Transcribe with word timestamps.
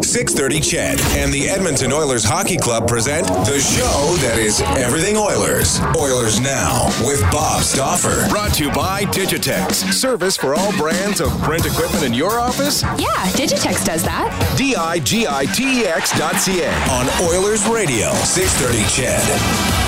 630 0.00 0.60
CHED 0.60 1.00
and 1.18 1.32
the 1.32 1.48
Edmonton 1.48 1.92
Oilers 1.92 2.22
Hockey 2.22 2.56
Club 2.56 2.86
present 2.86 3.26
the 3.26 3.58
show 3.58 4.14
that 4.22 4.38
is 4.38 4.60
everything 4.78 5.16
Oilers. 5.16 5.80
Oilers 5.98 6.38
Now 6.38 6.86
with 7.04 7.20
Bob 7.32 7.62
Stauffer. 7.62 8.28
Brought 8.28 8.54
to 8.54 8.64
you 8.64 8.70
by 8.70 9.02
Digitex. 9.06 9.92
Service 9.92 10.36
for 10.36 10.54
all 10.54 10.70
brands 10.78 11.20
of 11.20 11.30
print 11.42 11.66
equipment 11.66 12.04
in 12.04 12.14
your 12.14 12.38
office? 12.38 12.82
Yeah, 12.82 13.26
Digitex 13.34 13.84
does 13.84 14.04
that. 14.04 14.54
D-I-G-I-T-E-X 14.56 16.16
dot 16.16 16.36
C-A. 16.36 16.70
On 16.90 17.28
Oilers 17.28 17.66
Radio, 17.66 18.12
630 18.12 19.02
CHED. 19.02 19.87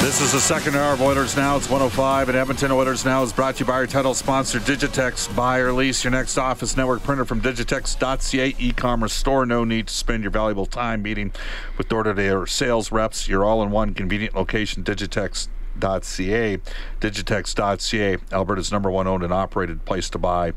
This 0.00 0.20
is 0.20 0.30
the 0.30 0.40
second 0.40 0.76
hour 0.76 0.94
of 0.94 1.02
Oilers 1.02 1.36
Now. 1.36 1.56
It's 1.56 1.68
105 1.68 2.28
at 2.28 2.36
Edmonton. 2.36 2.70
Oilers 2.70 3.04
Now 3.04 3.24
is 3.24 3.32
brought 3.32 3.56
to 3.56 3.60
you 3.60 3.66
by 3.66 3.72
our 3.72 3.86
title 3.86 4.14
sponsor, 4.14 4.60
Digitex. 4.60 5.34
Buy 5.34 5.58
or 5.58 5.72
lease 5.72 6.04
your 6.04 6.12
next 6.12 6.38
office 6.38 6.76
network 6.76 7.02
printer 7.02 7.24
from 7.24 7.40
Digitex.ca 7.40 8.54
e-commerce 8.60 9.12
store. 9.12 9.44
No 9.44 9.64
need 9.64 9.88
to 9.88 9.94
spend 9.94 10.22
your 10.22 10.30
valuable 10.30 10.66
time 10.66 11.02
meeting 11.02 11.32
with 11.76 11.88
door-to-door 11.88 12.46
sales 12.46 12.92
reps. 12.92 13.28
Your 13.28 13.44
all-in-one 13.44 13.94
convenient 13.94 14.36
location, 14.36 14.84
Digitex 14.84 15.48
Digitex.ca. 15.78 16.58
Digitex.ca, 17.00 18.16
Alberta's 18.32 18.72
number 18.72 18.90
one 18.90 19.06
owned 19.06 19.22
and 19.22 19.32
operated 19.32 19.84
place 19.84 20.10
to 20.10 20.18
buy 20.18 20.52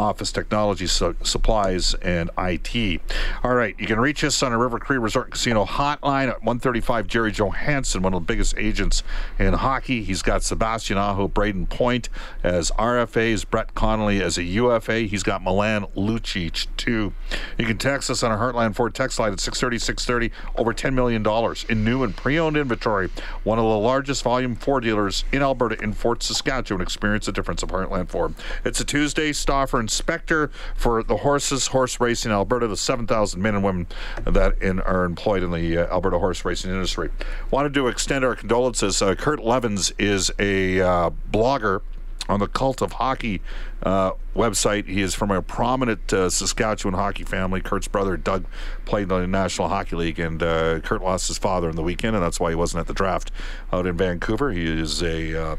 office 0.00 0.32
technology 0.32 0.86
su- 0.86 1.14
supplies 1.22 1.94
and 1.94 2.30
IT. 2.38 3.00
All 3.44 3.54
right, 3.54 3.74
you 3.78 3.86
can 3.86 4.00
reach 4.00 4.24
us 4.24 4.42
on 4.42 4.52
a 4.52 4.58
River 4.58 4.78
Cree 4.78 4.96
Resort 4.96 5.30
Casino 5.30 5.66
hotline 5.66 6.28
at 6.28 6.40
135 6.40 7.06
Gerry 7.06 7.30
Johannson, 7.30 8.00
one 8.00 8.14
of 8.14 8.22
the 8.22 8.26
biggest 8.26 8.56
agents 8.56 9.02
in 9.38 9.52
hockey. 9.52 10.02
He's 10.02 10.22
got 10.22 10.42
Sebastian 10.42 10.96
Aho, 10.96 11.28
Brayden 11.28 11.68
Point 11.68 12.08
as 12.42 12.70
RFAs, 12.72 13.48
Brett 13.48 13.74
Connolly 13.74 14.22
as 14.22 14.38
a 14.38 14.42
UFA. 14.42 15.00
He's 15.00 15.22
got 15.22 15.42
Milan 15.42 15.84
Lucic 15.94 16.66
too. 16.78 17.12
You 17.58 17.66
can 17.66 17.76
text 17.76 18.08
us 18.10 18.22
on 18.22 18.32
our 18.32 18.38
Heartland 18.38 18.74
Ford 18.76 18.94
text 18.94 19.18
line 19.18 19.32
at 19.32 19.40
630 19.40 19.78
630 19.78 20.32
over 20.56 20.72
$10 20.72 20.94
million 20.94 21.24
in 21.68 21.84
new 21.84 22.02
and 22.02 22.16
pre-owned 22.16 22.56
inventory. 22.56 23.10
One 23.44 23.58
of 23.58 23.64
the 23.64 23.78
largest 23.78 24.22
volume 24.22 24.56
Ford 24.56 24.84
dealers 24.84 25.24
in 25.30 25.42
Alberta 25.42 25.82
in 25.82 25.92
Fort 25.92 26.22
Saskatchewan. 26.22 26.80
Experience 26.80 27.26
the 27.26 27.32
difference 27.32 27.62
of 27.62 27.68
Heartland 27.68 28.08
Ford. 28.08 28.34
It's 28.64 28.80
a 28.80 28.84
Tuesday. 28.84 29.32
Stauffer 29.32 29.78
and 29.78 29.89
inspector 29.90 30.50
for 30.76 31.02
the 31.02 31.18
horses, 31.18 31.66
horse 31.68 31.98
racing 31.98 32.30
in 32.30 32.36
Alberta, 32.36 32.68
the 32.68 32.76
7,000 32.76 33.42
men 33.42 33.56
and 33.56 33.64
women 33.64 33.86
that 34.24 34.60
in, 34.62 34.78
are 34.80 35.04
employed 35.04 35.42
in 35.42 35.50
the 35.50 35.78
uh, 35.78 35.92
Alberta 35.92 36.18
horse 36.18 36.44
racing 36.44 36.70
industry. 36.70 37.10
Wanted 37.50 37.74
to 37.74 37.88
extend 37.88 38.24
our 38.24 38.36
condolences. 38.36 39.02
Uh, 39.02 39.16
Kurt 39.16 39.40
Leavins 39.40 39.92
is 39.98 40.30
a 40.38 40.80
uh, 40.80 41.10
blogger 41.32 41.82
on 42.28 42.38
the 42.38 42.46
Cult 42.46 42.80
of 42.80 42.92
Hockey 42.92 43.42
uh, 43.82 44.12
website. 44.36 44.86
He 44.86 45.02
is 45.02 45.16
from 45.16 45.32
a 45.32 45.42
prominent 45.42 46.12
uh, 46.12 46.30
Saskatchewan 46.30 46.94
hockey 46.94 47.24
family. 47.24 47.60
Kurt's 47.60 47.88
brother 47.88 48.16
Doug 48.16 48.44
played 48.84 49.04
in 49.04 49.08
the 49.08 49.26
National 49.26 49.66
Hockey 49.66 49.96
League, 49.96 50.20
and 50.20 50.40
uh, 50.40 50.78
Kurt 50.80 51.02
lost 51.02 51.26
his 51.26 51.38
father 51.38 51.68
in 51.68 51.74
the 51.74 51.82
weekend, 51.82 52.14
and 52.14 52.24
that's 52.24 52.38
why 52.38 52.50
he 52.50 52.54
wasn't 52.54 52.82
at 52.82 52.86
the 52.86 52.94
draft 52.94 53.32
out 53.72 53.88
in 53.88 53.96
Vancouver. 53.96 54.52
He 54.52 54.64
is 54.64 55.02
a 55.02 55.58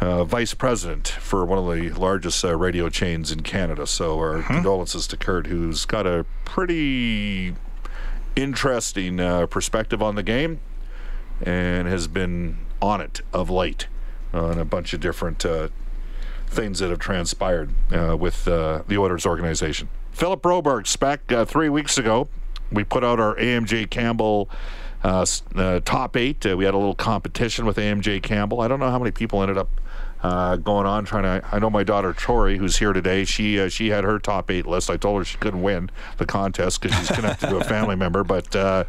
uh, 0.00 0.24
vice 0.24 0.54
president 0.54 1.08
for 1.08 1.44
one 1.44 1.58
of 1.58 1.66
the 1.74 1.90
largest 1.90 2.44
uh, 2.44 2.56
radio 2.56 2.88
chains 2.88 3.32
in 3.32 3.42
Canada. 3.42 3.86
So 3.86 4.18
our 4.18 4.36
mm-hmm. 4.36 4.54
condolences 4.54 5.06
to 5.08 5.16
Kurt, 5.16 5.46
who's 5.46 5.84
got 5.84 6.06
a 6.06 6.26
pretty 6.44 7.54
interesting 8.34 9.20
uh, 9.20 9.46
perspective 9.46 10.02
on 10.02 10.14
the 10.14 10.22
game 10.22 10.60
and 11.42 11.88
has 11.88 12.08
been 12.08 12.58
on 12.82 13.00
it 13.00 13.22
of 13.32 13.48
late 13.50 13.88
on 14.32 14.58
a 14.58 14.64
bunch 14.64 14.92
of 14.92 15.00
different 15.00 15.44
uh, 15.44 15.68
things 16.46 16.78
that 16.80 16.90
have 16.90 16.98
transpired 16.98 17.70
uh, 17.92 18.16
with 18.16 18.46
uh, 18.46 18.82
the 18.86 18.98
Oilers 18.98 19.24
organization. 19.24 19.88
Philip 20.12 20.42
Broberg 20.42 20.86
spec 20.86 21.20
three 21.46 21.68
weeks 21.68 21.98
ago. 21.98 22.28
We 22.70 22.84
put 22.84 23.04
out 23.04 23.20
our 23.20 23.36
AMJ 23.36 23.90
Campbell 23.90 24.50
uh, 25.06 25.24
uh, 25.54 25.80
top 25.84 26.16
eight. 26.16 26.44
Uh, 26.44 26.56
we 26.56 26.64
had 26.64 26.74
a 26.74 26.76
little 26.76 26.94
competition 26.94 27.64
with 27.64 27.76
AMJ 27.76 28.22
Campbell. 28.22 28.60
I 28.60 28.68
don't 28.68 28.80
know 28.80 28.90
how 28.90 28.98
many 28.98 29.10
people 29.10 29.40
ended 29.40 29.58
up 29.58 29.68
uh, 30.22 30.56
going 30.56 30.86
on 30.86 31.04
trying 31.04 31.22
to. 31.24 31.46
I 31.50 31.58
know 31.58 31.70
my 31.70 31.84
daughter 31.84 32.12
Tori, 32.12 32.58
who's 32.58 32.76
here 32.76 32.92
today. 32.92 33.24
She 33.24 33.60
uh, 33.60 33.68
she 33.68 33.88
had 33.88 34.04
her 34.04 34.18
top 34.18 34.50
eight 34.50 34.66
list. 34.66 34.90
I 34.90 34.96
told 34.96 35.18
her 35.20 35.24
she 35.24 35.38
couldn't 35.38 35.62
win 35.62 35.90
the 36.18 36.26
contest 36.26 36.80
because 36.80 36.96
she's 36.98 37.10
connected 37.10 37.48
to 37.48 37.56
a 37.56 37.64
family 37.64 37.96
member. 37.96 38.24
But 38.24 38.54
uh, 38.54 38.84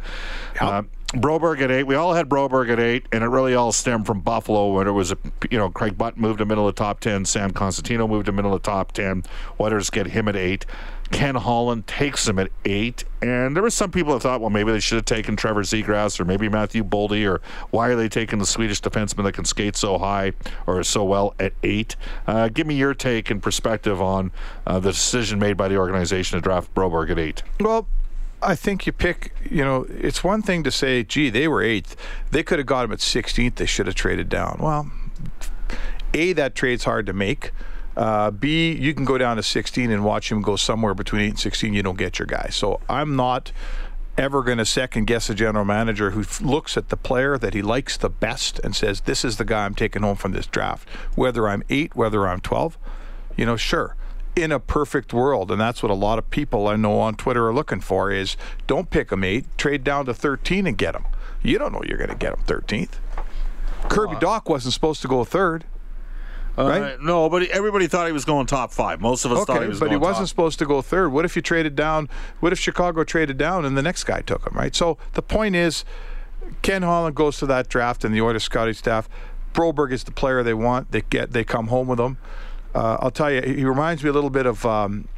yep. 0.54 0.62
Uh, 0.62 0.82
Broberg 1.14 1.62
at 1.62 1.70
eight. 1.70 1.84
We 1.84 1.94
all 1.94 2.12
had 2.12 2.28
Broberg 2.28 2.70
at 2.70 2.78
eight, 2.78 3.06
and 3.12 3.24
it 3.24 3.28
really 3.28 3.54
all 3.54 3.72
stemmed 3.72 4.04
from 4.04 4.20
Buffalo 4.20 4.74
when 4.74 4.86
it 4.86 4.92
was 4.92 5.10
a 5.10 5.16
you 5.50 5.56
know 5.56 5.70
Craig 5.70 5.96
Butt 5.96 6.18
moved 6.18 6.38
to 6.38 6.44
middle 6.44 6.68
of 6.68 6.74
the 6.74 6.78
top 6.78 7.00
ten, 7.00 7.24
Sam 7.24 7.50
Cosentino 7.50 8.08
moved 8.08 8.26
to 8.26 8.32
middle 8.32 8.54
of 8.54 8.62
the 8.62 8.70
top 8.70 8.92
ten. 8.92 9.22
Oilers 9.58 9.88
get 9.88 10.08
him 10.08 10.28
at 10.28 10.36
eight. 10.36 10.66
Ken 11.10 11.34
Holland 11.34 11.86
takes 11.86 12.28
him 12.28 12.38
at 12.38 12.50
eight. 12.64 13.04
And 13.22 13.56
there 13.56 13.62
were 13.62 13.70
some 13.70 13.90
people 13.90 14.12
that 14.12 14.20
thought, 14.20 14.40
well, 14.40 14.50
maybe 14.50 14.70
they 14.72 14.80
should 14.80 14.96
have 14.96 15.04
taken 15.04 15.36
Trevor 15.36 15.62
Zegras 15.62 16.20
or 16.20 16.24
maybe 16.24 16.48
Matthew 16.48 16.84
Boldy, 16.84 17.28
or 17.28 17.40
why 17.70 17.88
are 17.88 17.96
they 17.96 18.08
taking 18.08 18.38
the 18.38 18.46
Swedish 18.46 18.80
defenseman 18.80 19.24
that 19.24 19.32
can 19.32 19.44
skate 19.44 19.76
so 19.76 19.98
high 19.98 20.32
or 20.66 20.82
so 20.84 21.04
well 21.04 21.34
at 21.38 21.52
eight? 21.62 21.96
Uh, 22.26 22.48
give 22.48 22.66
me 22.66 22.74
your 22.74 22.94
take 22.94 23.30
and 23.30 23.42
perspective 23.42 24.00
on 24.00 24.30
uh, 24.66 24.78
the 24.78 24.92
decision 24.92 25.38
made 25.38 25.56
by 25.56 25.68
the 25.68 25.76
organization 25.76 26.36
to 26.36 26.42
draft 26.42 26.72
Broberg 26.74 27.10
at 27.10 27.18
eight. 27.18 27.42
Well, 27.58 27.88
I 28.40 28.54
think 28.54 28.86
you 28.86 28.92
pick, 28.92 29.34
you 29.50 29.64
know, 29.64 29.86
it's 29.88 30.22
one 30.22 30.42
thing 30.42 30.62
to 30.62 30.70
say, 30.70 31.02
gee, 31.02 31.30
they 31.30 31.48
were 31.48 31.62
eighth. 31.62 31.96
They 32.30 32.42
could 32.42 32.58
have 32.58 32.66
got 32.66 32.84
him 32.84 32.92
at 32.92 32.98
16th. 32.98 33.56
They 33.56 33.66
should 33.66 33.86
have 33.86 33.96
traded 33.96 34.28
down. 34.28 34.58
Well, 34.60 34.90
A, 36.14 36.32
that 36.34 36.54
trade's 36.54 36.84
hard 36.84 37.06
to 37.06 37.12
make. 37.12 37.50
Uh, 37.98 38.30
B, 38.30 38.72
you 38.72 38.94
can 38.94 39.04
go 39.04 39.18
down 39.18 39.36
to 39.38 39.42
16 39.42 39.90
and 39.90 40.04
watch 40.04 40.30
him 40.30 40.40
go 40.40 40.54
somewhere 40.54 40.94
between 40.94 41.22
8 41.22 41.28
and 41.30 41.38
16. 41.40 41.74
You 41.74 41.82
don't 41.82 41.98
get 41.98 42.20
your 42.20 42.26
guy. 42.26 42.48
So 42.50 42.80
I'm 42.88 43.16
not 43.16 43.50
ever 44.16 44.44
going 44.44 44.58
to 44.58 44.64
second 44.64 45.08
guess 45.08 45.28
a 45.28 45.34
general 45.34 45.64
manager 45.64 46.12
who 46.12 46.20
f- 46.20 46.40
looks 46.40 46.76
at 46.76 46.90
the 46.90 46.96
player 46.96 47.36
that 47.38 47.54
he 47.54 47.60
likes 47.60 47.96
the 47.96 48.08
best 48.08 48.60
and 48.60 48.76
says, 48.76 49.00
This 49.00 49.24
is 49.24 49.36
the 49.36 49.44
guy 49.44 49.64
I'm 49.64 49.74
taking 49.74 50.02
home 50.02 50.14
from 50.14 50.30
this 50.30 50.46
draft. 50.46 50.88
Whether 51.16 51.48
I'm 51.48 51.64
8, 51.68 51.96
whether 51.96 52.28
I'm 52.28 52.40
12, 52.40 52.78
you 53.36 53.44
know, 53.44 53.56
sure. 53.56 53.96
In 54.36 54.52
a 54.52 54.60
perfect 54.60 55.12
world, 55.12 55.50
and 55.50 55.60
that's 55.60 55.82
what 55.82 55.90
a 55.90 55.94
lot 55.94 56.20
of 56.20 56.30
people 56.30 56.68
I 56.68 56.76
know 56.76 57.00
on 57.00 57.16
Twitter 57.16 57.48
are 57.48 57.54
looking 57.54 57.80
for 57.80 58.12
is 58.12 58.36
don't 58.68 58.90
pick 58.90 59.10
him 59.10 59.24
8, 59.24 59.44
trade 59.58 59.82
down 59.82 60.06
to 60.06 60.14
13 60.14 60.68
and 60.68 60.78
get 60.78 60.94
him. 60.94 61.04
You 61.42 61.58
don't 61.58 61.72
know 61.72 61.82
you're 61.84 61.98
going 61.98 62.10
to 62.10 62.14
get 62.14 62.34
him 62.34 62.44
13th. 62.46 63.00
Kirby 63.88 64.14
Dach 64.16 64.48
wasn't 64.48 64.74
supposed 64.74 65.02
to 65.02 65.08
go 65.08 65.24
third. 65.24 65.64
Uh, 66.58 66.68
right? 66.68 67.00
No, 67.00 67.28
but 67.28 67.44
everybody 67.44 67.86
thought 67.86 68.06
he 68.06 68.12
was 68.12 68.24
going 68.24 68.46
top 68.46 68.72
five. 68.72 69.00
Most 69.00 69.24
of 69.24 69.32
us 69.32 69.38
okay, 69.42 69.52
thought 69.52 69.62
he 69.62 69.68
was. 69.68 69.78
Going 69.78 69.90
top. 69.90 69.96
Okay, 69.96 69.98
but 69.98 70.06
he 70.06 70.10
wasn't 70.10 70.24
top. 70.24 70.28
supposed 70.28 70.58
to 70.58 70.66
go 70.66 70.82
third. 70.82 71.10
What 71.10 71.24
if 71.24 71.36
you 71.36 71.42
traded 71.42 71.76
down? 71.76 72.08
What 72.40 72.52
if 72.52 72.58
Chicago 72.58 73.04
traded 73.04 73.38
down 73.38 73.64
and 73.64 73.76
the 73.76 73.82
next 73.82 74.04
guy 74.04 74.22
took 74.22 74.46
him? 74.46 74.56
Right. 74.56 74.74
So 74.74 74.98
the 75.12 75.22
point 75.22 75.54
is, 75.54 75.84
Ken 76.62 76.82
Holland 76.82 77.14
goes 77.14 77.38
to 77.38 77.46
that 77.46 77.68
draft 77.68 78.04
and 78.04 78.14
the 78.14 78.20
Oilers 78.20 78.44
scouting 78.44 78.74
staff. 78.74 79.08
Broberg 79.54 79.92
is 79.92 80.04
the 80.04 80.12
player 80.12 80.42
they 80.42 80.54
want. 80.54 80.90
They 80.90 81.02
get. 81.02 81.32
They 81.32 81.44
come 81.44 81.68
home 81.68 81.88
with 81.88 82.00
him. 82.00 82.18
Uh, 82.74 82.98
I'll 83.00 83.10
tell 83.10 83.30
you, 83.30 83.40
he 83.42 83.64
reminds 83.64 84.02
me 84.02 84.10
a 84.10 84.12
little 84.12 84.30
bit 84.30 84.46
of. 84.46 84.66
Um, 84.66 85.08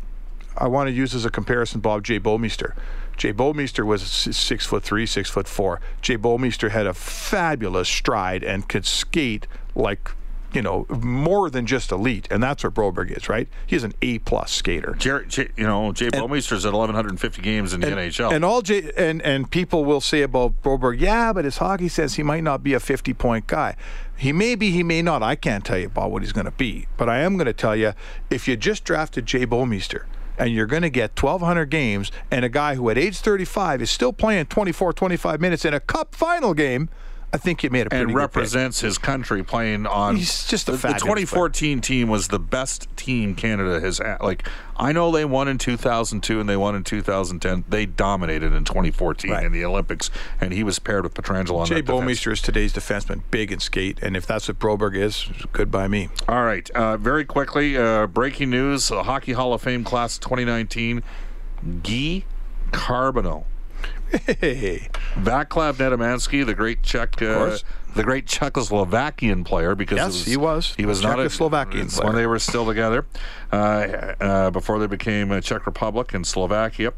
I 0.57 0.69
want 0.69 0.89
to 0.89 0.93
use 0.93 1.15
as 1.15 1.25
a 1.25 1.31
comparison 1.31 1.81
Bob 1.81 2.05
J. 2.05 2.21
Bouwmeester. 2.21 2.75
Jay 3.17 3.33
Bouwmeester 3.33 3.85
was 3.85 4.03
six 4.03 4.67
foot 4.67 4.83
three, 4.83 5.05
six 5.07 5.29
foot 5.29 5.47
four. 5.47 5.81
Jay 6.01 6.17
Bouwmeester 6.17 6.71
had 6.71 6.87
a 6.87 6.95
fabulous 6.95 7.89
stride 7.89 8.43
and 8.43 8.69
could 8.69 8.87
skate 8.87 9.47
like, 9.75 10.11
you 10.53 10.63
know, 10.63 10.87
more 10.89 11.51
than 11.51 11.67
just 11.67 11.93
elite, 11.93 12.27
and 12.31 12.43
that's 12.43 12.65
what 12.65 12.75
Broberg 12.75 13.17
is, 13.17 13.29
right? 13.29 13.49
He's 13.67 13.85
an 13.85 13.93
A 14.03 14.19
plus 14.21 14.51
skater. 14.53 14.95
Jer- 14.99 15.25
J- 15.25 15.51
you 15.57 15.67
know, 15.67 15.93
Jay 15.93 16.09
Bouwmeester's 16.09 16.67
at 16.67 16.73
1,150 16.73 17.43
games 17.43 17.73
in 17.73 17.81
the 17.81 17.89
NHL. 17.89 18.33
And 18.33 18.45
all 18.45 18.63
J 18.63 18.91
and 18.97 19.23
and 19.23 19.51
people 19.51 19.85
will 19.85 20.01
say 20.01 20.23
about 20.23 20.61
Broberg, 20.63 21.01
yeah, 21.01 21.33
but 21.33 21.45
his 21.45 21.59
hockey 21.59 21.89
says 21.89 22.15
he 22.15 22.23
might 22.23 22.43
not 22.45 22.63
be 22.63 22.75
a 22.75 22.81
50 22.81 23.15
point 23.15 23.47
guy. 23.47 23.77
He 24.17 24.33
may 24.33 24.55
be, 24.55 24.71
he 24.71 24.83
may 24.83 25.01
not. 25.01 25.23
I 25.23 25.35
can't 25.35 25.65
tell 25.65 25.79
you 25.79 25.87
about 25.87 26.11
what 26.11 26.23
he's 26.23 26.33
going 26.33 26.45
to 26.45 26.51
be, 26.51 26.87
but 26.99 27.09
I 27.09 27.21
am 27.21 27.37
going 27.37 27.47
to 27.47 27.55
tell 27.55 27.75
you 27.75 27.95
if 28.29 28.47
you 28.47 28.57
just 28.57 28.85
drafted 28.85 29.25
Jay 29.25 29.47
Bouwmeester 29.47 30.05
and 30.39 30.51
you're 30.53 30.67
going 30.67 30.83
to 30.83 30.91
get 30.91 31.21
1,200 31.23 31.67
games 31.67 32.13
and 32.31 32.45
a 32.45 32.49
guy 32.51 32.75
who 32.75 32.91
at 32.91 32.99
age 32.99 33.19
35 33.19 33.81
is 33.83 33.91
still 33.91 34.13
playing 34.13 34.47
24, 34.47 34.93
25 34.93 35.41
minutes 35.41 35.65
in 35.65 35.73
a 35.73 35.81
cup 35.81 36.15
final 36.15 36.53
game, 36.55 36.89
I 37.33 37.37
think 37.37 37.63
you 37.63 37.71
made 37.71 37.87
a 37.87 37.91
pretty 37.91 38.03
and 38.03 38.09
good 38.09 38.15
pick. 38.15 38.37
represents 38.37 38.81
his 38.81 38.99
country 38.99 39.45
playing 39.45 39.87
on. 39.87 40.17
He's 40.17 40.49
just 40.49 40.69
a 40.69 40.73
the, 40.73 40.77
the 40.77 40.83
fabulous 40.83 41.03
2014 41.03 41.81
team 41.81 42.09
was 42.09 42.27
the 42.29 42.41
best 42.41 42.89
team 42.97 43.37
Canada 43.37 43.79
has 43.81 43.99
had. 43.99 44.21
Like 44.21 44.49
I 44.77 44.91
know 44.93 45.13
they 45.13 45.25
won 45.25 45.47
in 45.47 45.57
2002 45.57 46.41
and 46.41 46.49
they 46.49 46.57
won 46.57 46.75
in 46.75 46.83
2010. 46.83 47.65
They 47.69 47.87
dominated 47.87 48.53
in 48.53 48.65
2014 48.65 49.31
Right. 49.31 49.45
in 49.47 49.53
the 49.53 49.65
Olympics, 49.65 50.11
and 50.41 50.53
he 50.53 50.65
was 50.65 50.81
paired 50.81 51.05
with 51.05 51.15
Pietrangelo 51.15 51.59
on 51.61 51.67
Jay 51.67 51.77
that 51.77 51.87
defense. 51.87 52.01
Bouwmeester 52.05 52.33
is 52.33 52.43
today's 52.43 52.73
defenseman, 52.73 53.23
big 53.31 53.53
and 53.53 53.63
skate, 53.63 54.01
and 54.03 54.17
if 54.17 54.27
that's 54.27 54.49
what 54.49 54.59
Broberg 54.59 54.97
is, 54.97 55.29
good 55.53 55.71
by 55.71 55.87
me. 55.87 56.09
All 56.29 56.43
right, 56.43 56.69
uh, 56.71 56.97
very 56.97 57.25
quickly, 57.25 57.77
uh, 57.77 58.09
breaking 58.09 58.51
news: 58.51 58.91
uh, 58.91 59.05
Hockey 59.05 59.35
Hall 59.35 59.55
of 59.55 59.63
Fame 59.63 59.85
class 59.85 60.19
2019, 60.19 61.03
Guy 61.85 62.25
Carbonneau. 62.73 63.45
Hey, 64.11 64.89
Vaclav 65.17 65.75
Nedomansky, 65.75 66.45
the 66.45 66.55
great 66.55 66.83
Czech, 66.83 67.21
uh, 67.23 67.57
the 67.95 68.03
great 68.03 68.27
Czechoslovakian 68.27 69.45
player, 69.45 69.75
because 69.75 69.99
Yes, 69.99 70.25
he 70.25 70.37
was. 70.37 70.75
He 70.77 70.87
was 70.87 71.03
not 71.03 71.19
a 71.21 71.25
Czechoslovakian 71.25 71.93
player. 71.95 72.07
when 72.07 72.17
they 72.17 72.27
were 72.27 72.39
still 72.39 72.67
together, 72.67 73.07
uh, 73.53 73.55
uh, 73.57 74.51
before 74.51 74.79
they 74.79 74.87
became 74.87 75.31
a 75.31 75.41
Czech 75.41 75.67
Republic 75.67 76.13
and 76.15 76.27
Slovakia. 76.27 76.93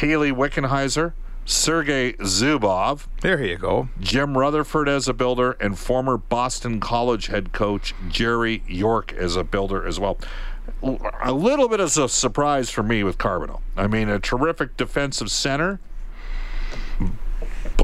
Hayley 0.00 0.32
Wickenheiser, 0.32 1.12
Sergei 1.44 2.14
Zubov, 2.14 3.06
there 3.20 3.44
you 3.44 3.58
go. 3.58 3.88
Jim 4.00 4.38
Rutherford 4.38 4.88
as 4.88 5.06
a 5.08 5.12
builder, 5.12 5.52
and 5.60 5.78
former 5.78 6.16
Boston 6.16 6.80
College 6.80 7.26
head 7.26 7.52
coach 7.52 7.94
Jerry 8.08 8.62
York 8.66 9.12
as 9.12 9.36
a 9.36 9.44
builder 9.44 9.86
as 9.86 10.00
well. 10.00 10.18
A 11.22 11.32
little 11.32 11.68
bit 11.68 11.80
of 11.80 11.94
a 11.98 12.08
surprise 12.08 12.70
for 12.70 12.82
me 12.82 13.04
with 13.04 13.18
Carbonneau. 13.18 13.60
I 13.76 13.86
mean, 13.86 14.08
a 14.08 14.18
terrific 14.18 14.78
defensive 14.78 15.30
center. 15.30 15.78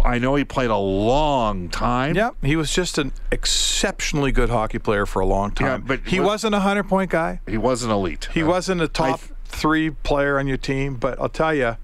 I 0.04 0.18
know 0.18 0.34
he 0.34 0.44
played 0.44 0.70
a 0.70 0.76
long 0.76 1.68
time. 1.68 2.14
Yeah, 2.16 2.30
he 2.42 2.56
was 2.56 2.72
just 2.72 2.98
an 2.98 3.12
exceptionally 3.30 4.32
good 4.32 4.50
hockey 4.50 4.78
player 4.78 5.06
for 5.06 5.20
a 5.20 5.26
long 5.26 5.50
time. 5.52 5.66
Yeah, 5.66 5.76
but 5.78 6.00
he 6.06 6.20
what- 6.20 6.26
wasn't 6.28 6.54
a 6.54 6.60
hundred 6.60 6.84
point 6.88 7.10
guy. 7.10 7.40
He 7.46 7.58
wasn't 7.58 7.92
elite. 7.92 8.28
He 8.32 8.42
Uh, 8.42 8.46
wasn't 8.46 8.80
a 8.80 8.88
top 8.88 9.20
th- 9.20 9.32
three 9.46 9.90
player 9.90 10.38
on 10.38 10.46
your 10.46 10.56
team. 10.56 10.96
But 10.96 11.20
I'll 11.20 11.28
tell 11.28 11.54
you, 11.54 11.76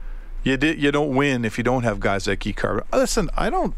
you 0.44 0.56
did 0.56 0.80
you 0.80 0.90
don't 0.92 1.14
win 1.14 1.44
if 1.44 1.58
you 1.58 1.64
don't 1.64 1.82
have 1.82 2.00
guys 2.00 2.26
like 2.26 2.46
E. 2.46 2.52
Carver. 2.52 2.84
Listen, 2.92 3.28
I 3.36 3.50
don't. 3.50 3.74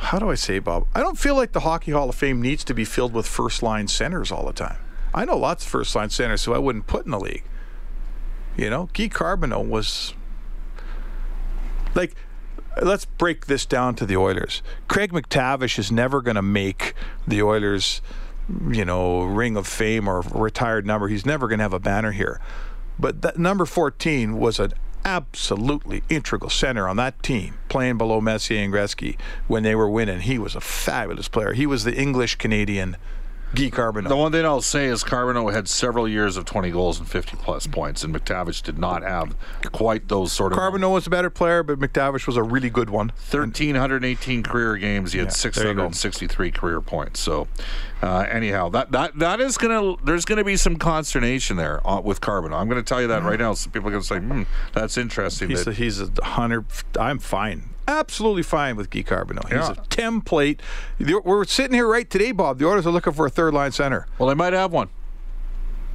How 0.00 0.18
do 0.18 0.30
I 0.30 0.34
say, 0.36 0.58
Bob? 0.60 0.86
I 0.94 1.00
don't 1.00 1.18
feel 1.18 1.34
like 1.34 1.52
the 1.52 1.60
Hockey 1.60 1.90
Hall 1.92 2.08
of 2.08 2.14
Fame 2.14 2.40
needs 2.40 2.62
to 2.64 2.74
be 2.74 2.84
filled 2.84 3.12
with 3.12 3.26
first 3.26 3.62
line 3.62 3.88
centers 3.88 4.30
all 4.30 4.46
the 4.46 4.52
time. 4.52 4.76
I 5.12 5.24
know 5.24 5.36
lots 5.36 5.64
of 5.64 5.70
first 5.70 5.94
line 5.96 6.10
centers 6.10 6.44
who 6.44 6.54
I 6.54 6.58
wouldn't 6.58 6.86
put 6.86 7.04
in 7.04 7.10
the 7.10 7.18
league. 7.18 7.42
You 8.56 8.70
know, 8.70 8.88
Guy 8.92 9.08
Carbonneau 9.08 9.60
was 9.66 10.14
like 11.94 12.14
let's 12.82 13.04
break 13.04 13.46
this 13.46 13.66
down 13.66 13.94
to 13.96 14.06
the 14.06 14.16
Oilers. 14.16 14.62
Craig 14.88 15.12
MacTavish 15.12 15.78
is 15.78 15.90
never 15.92 16.20
going 16.20 16.36
to 16.36 16.42
make 16.42 16.94
the 17.26 17.42
Oilers, 17.42 18.00
you 18.70 18.84
know, 18.84 19.22
ring 19.22 19.56
of 19.56 19.66
fame 19.66 20.08
or 20.08 20.22
retired 20.32 20.86
number. 20.86 21.08
He's 21.08 21.26
never 21.26 21.48
going 21.48 21.58
to 21.58 21.64
have 21.64 21.72
a 21.72 21.80
banner 21.80 22.12
here. 22.12 22.40
But 22.98 23.22
that 23.22 23.38
number 23.38 23.64
14 23.64 24.38
was 24.38 24.58
an 24.58 24.72
absolutely 25.04 26.02
integral 26.08 26.50
center 26.50 26.88
on 26.88 26.96
that 26.96 27.22
team, 27.22 27.54
playing 27.68 27.98
below 27.98 28.20
Messier 28.20 28.62
and 28.62 28.72
Gretzky 28.72 29.16
when 29.46 29.62
they 29.62 29.74
were 29.74 29.88
winning. 29.88 30.20
He 30.20 30.38
was 30.38 30.54
a 30.54 30.60
fabulous 30.60 31.28
player. 31.28 31.52
He 31.52 31.66
was 31.66 31.84
the 31.84 31.94
English 31.94 32.36
Canadian 32.36 32.96
Guy. 33.54 34.08
The 34.08 34.16
one 34.16 34.32
thing 34.32 34.44
I'll 34.44 34.60
say 34.60 34.86
is 34.86 35.02
Carbonneau 35.02 35.52
had 35.52 35.68
several 35.68 36.06
years 36.08 36.36
of 36.36 36.44
20 36.44 36.70
goals 36.70 36.98
and 36.98 37.08
50 37.08 37.36
plus 37.38 37.66
points, 37.66 38.04
and 38.04 38.14
MacTavish 38.14 38.62
did 38.62 38.78
not 38.78 39.02
have 39.02 39.34
quite 39.72 40.08
those 40.08 40.32
sort 40.32 40.52
of. 40.52 40.58
Carbonneau 40.58 40.90
was 40.92 41.06
a 41.06 41.10
better 41.10 41.30
player, 41.30 41.62
but 41.62 41.78
MacTavish 41.78 42.26
was 42.26 42.36
a 42.36 42.42
really 42.42 42.70
good 42.70 42.90
one. 42.90 43.08
1,318 43.30 44.42
career 44.42 44.76
games. 44.76 45.12
He 45.12 45.18
had 45.18 45.28
Yeah, 45.28 45.50
there 45.50 45.68
you 45.68 45.74
go. 45.74 45.90
663 45.90 46.50
career 46.50 46.80
points. 46.80 47.20
So, 47.20 47.48
uh, 48.02 48.26
anyhow, 48.30 48.68
that 48.70 48.92
that 48.92 49.18
that 49.18 49.40
is 49.40 49.56
gonna. 49.56 49.96
There's 50.04 50.24
gonna 50.24 50.44
be 50.44 50.56
some 50.56 50.76
consternation 50.76 51.56
there 51.56 51.86
uh, 51.86 52.00
with 52.00 52.20
Carbonneau. 52.20 52.56
I'm 52.56 52.68
gonna 52.68 52.82
tell 52.82 53.00
you 53.00 53.08
that 53.08 53.22
right 53.22 53.38
now. 53.38 53.54
So 53.54 53.70
people 53.70 53.88
are 53.88 53.92
gonna 53.92 54.04
say, 54.04 54.18
"Hmm, 54.18 54.42
that's 54.72 54.96
interesting." 54.96 55.48
He's 55.48 55.64
that- 55.64 55.70
a, 55.70 55.74
he's 55.74 56.00
a 56.00 56.08
hundred. 56.22 56.66
I'm 56.98 57.18
fine. 57.18 57.70
Absolutely 57.88 58.42
fine 58.42 58.76
with 58.76 58.90
Guy 58.90 59.02
Carbonneau. 59.02 59.44
He's 59.44 59.52
Yeah. 59.54 59.70
a 59.72 59.74
template. 59.88 60.60
We're 61.24 61.44
sitting 61.44 61.74
here 61.74 61.88
right 61.88 62.08
today, 62.08 62.32
Bob. 62.32 62.58
The 62.58 62.66
orders 62.66 62.86
are 62.86 62.90
looking 62.90 63.14
for 63.14 63.26
a 63.26 63.30
third 63.30 63.54
line 63.54 63.72
center. 63.72 64.06
well, 64.18 64.28
they 64.28 64.34
might 64.34 64.52
have 64.52 64.72
one 64.72 64.88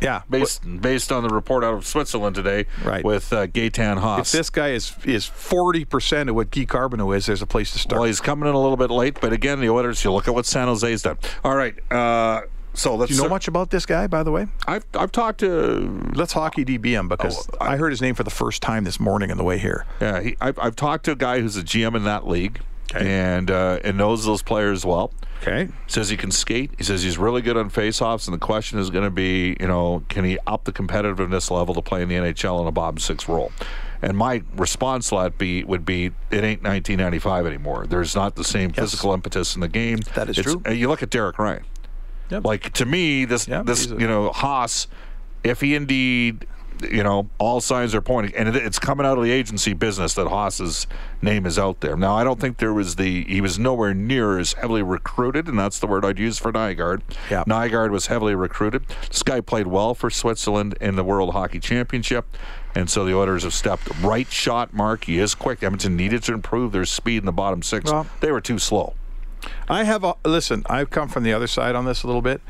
Yeah. 0.01 0.23
based 0.29 0.63
based 0.81 1.11
on 1.11 1.21
the 1.23 1.29
report 1.29 1.63
out 1.63 1.75
of 1.75 1.85
Switzerland 1.85 2.35
today, 2.35 2.65
Right. 2.83 3.05
With 3.05 3.31
uh, 3.31 3.45
Gaetan 3.47 4.19
If 4.19 4.31
this 4.31 4.49
guy 4.49 4.69
is 4.71 4.91
is 5.05 5.25
forty 5.27 5.85
percent 5.85 6.29
of 6.29 6.35
what 6.35 6.49
Guy 6.51 6.65
Carbonneau 6.65 7.15
is, 7.15 7.27
there's 7.27 7.43
a 7.43 7.45
place 7.47 7.71
to 7.73 7.79
start. 7.79 7.99
Well, 7.99 8.07
he's 8.07 8.19
coming 8.19 8.49
in 8.49 8.55
a 8.55 8.59
little 8.59 8.75
bit 8.75 8.89
late, 8.89 9.19
but 9.21 9.31
again, 9.31 9.59
the 9.61 9.69
Oilers. 9.69 10.03
You 10.03 10.11
look 10.11 10.27
at 10.27 10.33
what 10.33 10.45
San 10.47 10.67
Jose's 10.67 11.03
done. 11.03 11.19
All 11.43 11.55
right, 11.55 11.75
uh, 11.91 12.41
so 12.73 12.95
let's. 12.95 13.09
Do 13.11 13.15
you 13.17 13.23
know 13.23 13.29
much 13.29 13.47
about 13.47 13.69
this 13.69 13.85
guy, 13.85 14.07
by 14.07 14.23
the 14.23 14.31
way? 14.31 14.47
I've 14.67 14.85
I've 14.93 15.11
talked 15.11 15.39
to 15.41 16.11
Let's 16.13 16.33
hockey 16.33 16.65
DB 16.65 16.87
him 16.87 17.07
because 17.07 17.47
Oh, 17.53 17.57
I, 17.65 17.77
heard 17.77 17.91
his 17.91 18.01
name 18.01 18.15
for 18.15 18.23
the 18.23 18.29
first 18.31 18.61
time 18.61 18.83
this 18.83 18.99
morning 18.99 19.31
on 19.31 19.37
the 19.37 19.43
way 19.43 19.57
here. 19.57 19.85
yeah. 20.01 20.21
He, 20.21 20.35
I've 20.41 20.57
I've 20.59 20.75
talked 20.75 21.05
to 21.05 21.11
a 21.11 21.15
guy 21.15 21.39
who's 21.41 21.57
a 21.57 21.63
GM 21.63 21.95
in 21.95 22.03
that 22.05 22.27
league, 22.27 22.59
Okay. 22.93 23.07
and 23.09 23.49
uh, 23.51 23.79
and 23.83 23.97
knows 23.97 24.25
those 24.25 24.41
players 24.41 24.85
well. 24.85 25.11
Okay. 25.41 25.67
Says 25.87 26.07
he 26.09 26.15
can 26.15 26.31
skate. 26.31 26.71
He 26.77 26.85
says 26.85 27.03
he's 27.03 27.17
really 27.17 27.41
good 27.41 27.57
on 27.57 27.69
faceoffs, 27.69 28.27
and 28.27 28.33
the 28.33 28.39
question 28.39 28.79
is 28.79 28.89
going 28.89 29.03
to 29.03 29.09
be, 29.11 29.57
you 29.59 29.67
know, 29.67 30.01
can 30.07 30.23
he 30.23 30.39
up 30.47 30.63
the 30.63 30.71
competitiveness 30.71 31.51
level 31.51 31.73
to 31.75 31.81
play 31.81 32.01
in 32.01 32.07
the 32.07 32.15
NHL 32.15 32.61
in 32.61 32.67
a 32.67 32.71
Bob 32.71 33.01
Six 33.01 33.27
role? 33.27 33.51
And 34.01 34.17
my 34.17 34.41
response 34.55 35.09
to 35.09 35.15
that 35.15 35.37
be 35.37 35.65
would 35.65 35.85
be, 35.85 36.05
it 36.31 36.43
ain't 36.45 36.63
1995 36.63 37.45
anymore. 37.45 37.85
There's 37.87 38.15
not 38.15 38.35
the 38.35 38.43
same 38.45 38.71
physical 38.71 39.13
impetus 39.13 39.55
in 39.55 39.59
the 39.61 39.67
game. 39.67 39.99
That 40.15 40.29
is 40.29 40.37
It's- 40.39 40.55
true. 40.63 40.73
You 40.73 40.87
look 40.87 41.03
at 41.03 41.09
Derek 41.09 41.37
Ryan. 41.37 41.63
Yep. 42.29 42.45
Like 42.45 42.73
to 42.73 42.85
me, 42.85 43.25
this 43.25 43.47
Yeah, 43.47 43.63
this 43.63 43.89
a- 43.89 43.95
you 43.97 44.07
know 44.07 44.29
Haas, 44.31 44.87
if 45.43 45.61
he 45.61 45.75
indeed, 45.75 46.47
you 46.89 47.03
know, 47.03 47.29
all 47.37 47.61
signs 47.61 47.93
are 47.93 48.01
pointing, 48.01 48.35
and 48.35 48.49
it, 48.49 48.55
it's 48.55 48.79
coming 48.79 49.05
out 49.05 49.17
of 49.17 49.23
the 49.23 49.31
agency 49.31 49.73
business 49.73 50.15
that 50.15 50.27
Haas's 50.27 50.87
name 51.21 51.45
is 51.45 51.59
out 51.59 51.81
there. 51.81 51.95
Now, 51.95 52.15
I 52.15 52.23
don't 52.23 52.39
think 52.41 52.57
there 52.57 52.73
was 52.73 52.95
the 52.95 53.23
he 53.25 53.39
was 53.41 53.59
nowhere 53.59 53.93
near 53.93 54.39
as 54.39 54.53
heavily 54.53 54.81
recruited, 54.81 55.47
and 55.47 55.57
that's 55.59 55.79
the 55.79 55.87
word 55.87 56.03
I'd 56.03 56.17
use 56.19 56.39
for 56.39 56.51
Nygard. 56.51 57.01
Yeah. 57.29 57.43
Nygard 57.45 57.91
was 57.91 58.07
heavily 58.07 58.35
recruited. 58.35 58.83
This 59.09 59.23
guy 59.23 59.39
played 59.41 59.67
well 59.67 59.93
for 59.93 60.09
Switzerland 60.09 60.75
in 60.81 60.95
the 60.95 61.03
World 61.03 61.33
Hockey 61.33 61.59
Championship. 61.59 62.25
And 62.75 62.89
so 62.89 63.05
the 63.05 63.13
Oilers 63.15 63.43
have 63.43 63.53
stepped 63.53 63.87
right 64.01 64.29
shot 64.31 64.73
mark. 64.73 65.03
He 65.03 65.19
is 65.19 65.35
quick. 65.35 65.61
Edmonton 65.61 65.95
needed 65.95 66.23
to 66.23 66.33
improve 66.33 66.71
their 66.71 66.85
speed 66.85 67.17
in 67.17 67.25
the 67.27 67.31
bottom 67.31 67.61
six. 67.61 67.91
Well- 67.91 68.07
they 68.19 68.31
were 68.31 68.41
too 68.41 68.57
slow. 68.57 68.95
I 69.69 69.83
have 69.83 70.03
a 70.03 70.15
listen. 70.25 70.63
I've 70.69 70.89
come 70.89 71.07
from 71.09 71.23
the 71.23 71.33
other 71.33 71.47
side 71.47 71.75
on 71.75 71.85
this 71.85 72.03
a 72.03 72.07
little 72.07 72.21
bit. 72.21 72.41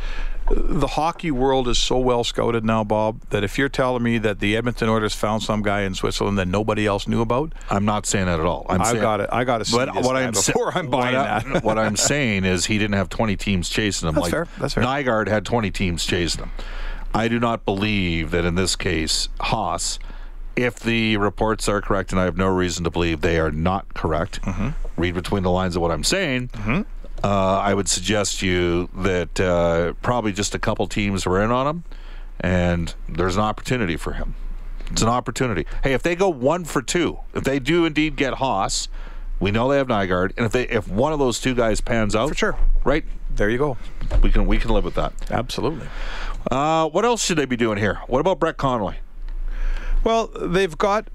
The 0.52 0.88
hockey 0.88 1.32
world 1.32 1.70
is 1.70 1.78
so 1.78 1.98
well 1.98 2.24
scouted 2.26 2.66
now, 2.66 2.84
Bob, 2.84 3.22
that 3.30 3.46
if 3.46 3.58
you're 3.58 3.70
telling 3.70 4.04
me 4.04 4.18
that 4.18 4.40
the 4.40 4.58
Edmonton 4.58 4.90
Oilers 4.90 5.14
found 5.16 5.42
some 5.42 5.62
guy 5.62 5.82
in 5.84 5.96
Switzerland 5.96 6.38
that 6.38 6.50
nobody 6.50 6.86
else 6.86 7.08
knew 7.08 7.22
about, 7.22 7.54
I'm 7.70 7.86
not 7.86 8.06
saying 8.06 8.26
that 8.26 8.42
at 8.42 8.46
all. 8.46 8.66
I'm 8.68 8.82
I've 8.82 8.88
saying, 8.88 9.02
got 9.02 9.22
it. 9.22 9.30
I 9.32 9.46
got 9.46 9.60
to 9.60 9.66
see 9.66 9.78
But 9.78 9.94
this 9.94 10.06
what 10.06 10.18
I'm 10.18 10.34
sa- 10.34 10.52
before 10.52 10.78
I'm 10.78 10.90
buying 10.90 11.16
what 11.16 11.54
that. 11.54 11.64
what 11.64 11.80
I'm 11.80 11.96
saying 11.96 12.44
is 12.44 12.66
he 12.66 12.78
didn't 12.78 12.96
have 12.96 13.08
20 13.08 13.38
teams 13.38 13.70
chasing 13.70 14.10
him. 14.10 14.16
That's 14.16 14.24
like 14.26 14.32
fair. 14.32 14.48
That's 14.60 14.74
fair. 14.74 14.84
Nygard 14.84 15.30
had 15.30 15.46
20 15.46 15.72
teams 15.72 16.06
chasing 16.06 16.44
him. 16.44 16.52
I 17.14 17.30
do 17.30 17.40
not 17.40 17.64
believe 17.64 18.32
that 18.32 18.44
in 18.44 18.56
this 18.56 18.76
case, 18.76 19.30
Haas, 19.40 19.98
if 20.56 20.80
the 20.80 21.18
reports 21.18 21.68
are 21.70 21.82
correct, 21.82 22.12
and 22.12 22.20
I 22.22 22.26
have 22.26 22.38
no 22.38 22.48
reason 22.48 22.84
to 22.84 22.90
believe 22.92 23.22
they 23.22 23.40
are 23.40 23.52
not 23.52 23.94
correct, 23.94 24.42
Mm-hmm. 24.44 24.70
read 25.02 25.14
between 25.16 25.44
the 25.44 25.52
lines 25.52 25.76
of 25.76 25.82
what 25.82 25.92
I'm 25.92 26.04
saying. 26.04 26.50
Uh, 27.24 27.58
I 27.60 27.74
would 27.74 27.88
suggest 27.88 28.42
you 28.42 28.90
that 28.96 29.40
uh, 29.40 29.94
probably 30.02 30.34
just 30.34 30.54
a 30.56 30.60
couple 30.60 30.86
teams 30.88 31.26
were 31.26 31.42
in 31.42 31.52
on 31.52 31.66
him, 31.68 31.84
and 32.42 32.94
there's 33.08 33.38
an 33.38 33.44
opportunity 33.44 33.96
for 33.96 34.14
him. 34.14 34.36
It's 34.92 35.02
an 35.02 35.08
opportunity. 35.08 35.66
Hey, 35.84 35.94
if 35.94 36.04
they 36.04 36.16
go 36.16 36.28
one 36.30 36.66
for 36.66 36.82
two, 36.82 37.20
if 37.34 37.44
they 37.46 37.60
do 37.60 37.86
indeed 37.86 38.18
get 38.18 38.36
Haas, 38.36 38.90
we 39.40 39.52
know 39.52 39.70
they 39.70 39.78
have 39.78 39.88
Nygard, 39.88 40.34
and 40.38 40.46
if 40.46 40.52
they 40.52 40.68
if 40.68 40.88
one 40.90 41.14
of 41.14 41.20
those 41.20 41.40
two 41.40 41.56
guys 41.56 41.80
pans 41.82 42.16
out, 42.16 42.30
For 42.30 42.36
sure. 42.36 42.58
right? 42.84 43.06
there 43.36 43.50
you 43.50 43.58
go. 43.58 43.78
We 44.22 44.30
can 44.32 44.46
we 44.46 44.60
can 44.60 44.70
live 44.72 44.84
with 44.84 44.94
that. 44.96 45.14
Absolutely. 45.32 45.88
Uh, 46.52 46.88
what 46.90 47.04
else 47.06 47.24
should 47.24 47.38
they 47.38 47.46
be 47.46 47.56
doing 47.58 47.78
here? 47.80 48.00
What 48.08 48.20
about 48.20 48.40
Brett 48.40 48.58
Conway? 48.58 48.98
Well, 50.04 50.28
they've 50.28 50.78
got 50.78 51.08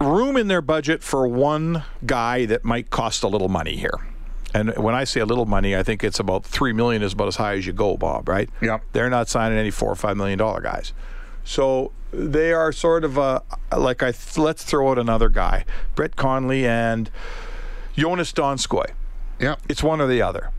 room 0.00 0.36
in 0.36 0.48
their 0.48 0.62
budget 0.62 1.02
for 1.02 1.26
one 1.28 1.84
guy 2.04 2.44
that 2.46 2.64
might 2.64 2.90
cost 2.90 3.22
a 3.22 3.28
little 3.28 3.48
money 3.48 3.76
here. 3.76 3.98
And 4.54 4.76
when 4.76 4.94
I 4.94 5.04
say 5.04 5.20
a 5.20 5.26
little 5.26 5.46
money, 5.46 5.74
I 5.76 5.82
think 5.82 6.04
it's 6.04 6.18
about 6.20 6.44
three 6.44 6.72
million 6.72 7.02
is 7.02 7.14
about 7.14 7.28
as 7.28 7.36
high 7.36 7.54
as 7.54 7.66
you 7.66 7.72
go, 7.72 7.96
Bob. 7.96 8.28
Right? 8.28 8.50
Yep. 8.60 8.82
They're 8.92 9.08
not 9.10 9.28
signing 9.28 9.56
any 9.58 9.70
four 9.70 9.90
or 9.90 9.94
five 9.94 10.16
million 10.16 10.38
dollar 10.38 10.60
guys, 10.60 10.92
so 11.44 11.92
they 12.12 12.52
are 12.52 12.72
sort 12.72 13.04
of 13.04 13.16
a 13.16 13.42
like 13.76 14.02
I 14.02 14.12
th- 14.12 14.36
let's 14.36 14.62
throw 14.62 14.90
out 14.90 14.98
another 14.98 15.30
guy, 15.30 15.64
Brett 15.94 16.16
Connolly 16.16 16.66
and 16.66 17.10
Joonas 17.96 18.34
Donskoi. 18.34 18.90
Yeah. 19.38 19.56
It's 19.68 19.82
one 19.82 20.00
or 20.02 20.06
the 20.06 20.20
other, 20.20 20.50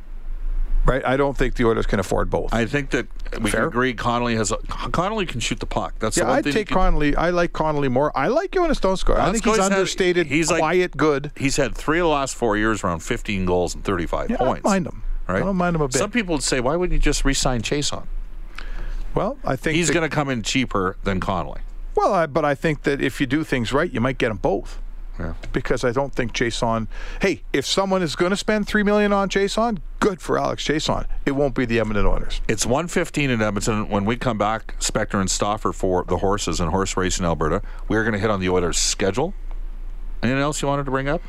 right? 0.86 1.04
I 1.06 1.18
don't 1.18 1.38
think 1.38 1.56
the 1.56 1.66
Oilers 1.66 1.86
can 1.86 2.00
afford 2.00 2.30
both. 2.30 2.54
I 2.54 2.66
think 2.66 2.90
that 2.92 3.08
we 3.42 3.50
Fair. 3.52 3.62
can 3.62 3.68
agree 3.70 3.94
Connolly 3.94 4.36
has 4.36 4.52
a, 4.52 4.58
Connolly 4.68 5.25
can 5.25 5.40
shoot 5.40 5.60
the 5.60 5.66
puck. 5.66 5.94
That's 6.00 6.18
yeah, 6.18 6.32
I'd 6.32 6.44
take 6.46 6.68
Connolly. 6.68 7.16
I 7.16 7.30
like 7.32 7.54
Connolly 7.54 7.90
more. 7.90 8.16
I 8.18 8.28
like 8.28 8.52
Joonas 8.52 8.80
Donskoi. 8.82 9.18
I 9.18 9.32
think 9.32 9.44
he's 9.46 9.54
Donskoi's 9.54 9.58
had- 9.60 9.72
understated, 9.74 10.28
he's 10.28 10.50
like- 10.52 10.60
quiet, 10.60 10.96
good. 10.98 11.32
He's 11.38 11.58
had 11.58 11.75
three 11.75 12.00
of 12.00 12.04
the 12.04 12.10
last 12.10 12.36
four 12.36 12.58
years 12.58 12.84
around 12.84 13.00
15 13.00 13.46
goals 13.46 13.75
and 13.75 13.84
35 13.84 14.30
Yeah, 14.30 14.36
I 14.36 14.38
points. 14.40 14.62
don't 14.63 14.72
mind 14.72 14.88
him. 14.88 15.04
Right? 15.28 15.38
I 15.38 15.46
don't 15.46 15.56
mind 15.56 15.75
him 15.75 15.82
a 15.82 15.88
bit. 15.88 15.98
Some 15.98 16.12
people 16.12 16.36
would 16.36 16.44
say, 16.44 16.60
why 16.60 16.75
wouldn't 16.75 16.94
you 16.94 17.00
just 17.00 17.24
re-sign 17.24 17.62
Chiasson? 17.62 18.06
well, 19.16 19.38
I 19.46 19.56
think 19.56 19.75
He's 19.75 19.90
going 19.92 20.08
to 20.10 20.13
come 20.13 20.28
in 20.30 20.42
cheaper 20.44 20.98
than 21.04 21.20
Connolly. 21.20 21.62
Well, 21.96 22.13
I, 22.13 22.25
but 22.25 22.44
I 22.44 22.56
think 22.56 22.84
that 22.84 23.00
if 23.02 23.22
you 23.22 23.28
do 23.28 23.44
things 23.44 23.72
right, 23.72 23.92
you 23.92 24.02
might 24.02 24.18
get 24.18 24.30
them 24.30 24.38
both. 24.38 24.82
Yeah. 25.20 25.34
Because 25.51 25.84
I 25.84 25.91
don't 25.91 26.13
think 26.13 26.34
Chiasson. 26.34 26.88
Hey, 27.22 27.43
if 27.53 27.65
someone 27.65 28.01
is 28.01 28.15
going 28.15 28.32
to 28.32 28.38
spend 28.38 28.67
three 28.67 28.84
million 28.84 29.13
on 29.13 29.29
Jason, 29.29 29.79
good 30.00 30.22
for 30.22 30.39
Alex 30.39 30.65
Chiasson. 30.67 31.05
It 31.25 31.32
won't 31.32 31.55
be 31.55 31.65
the 31.65 31.79
Edmonton 31.79 32.05
Oilers. 32.05 32.41
It's 32.48 32.65
115 32.65 33.29
in 33.29 33.41
Edmonton. 33.41 33.89
When 33.89 34.05
we 34.05 34.17
come 34.17 34.38
back, 34.38 34.75
Spector 34.79 35.20
and 35.20 35.29
Stauffer 35.29 35.72
for 35.72 36.03
the 36.03 36.17
horses 36.17 36.60
and 36.60 36.72
horse 36.72 36.98
race 36.98 37.20
in 37.20 37.25
Alberta, 37.25 37.62
we're 37.88 38.03
going 38.03 38.13
to 38.13 38.20
hit 38.20 38.29
on 38.29 38.39
the 38.39 38.50
Oilers' 38.50 38.77
schedule. 38.77 39.34
Anything 40.24 40.41
else 40.41 40.62
you 40.62 40.67
wanted 40.67 40.86
to 40.86 40.91
bring 40.91 41.10
up? 41.10 41.22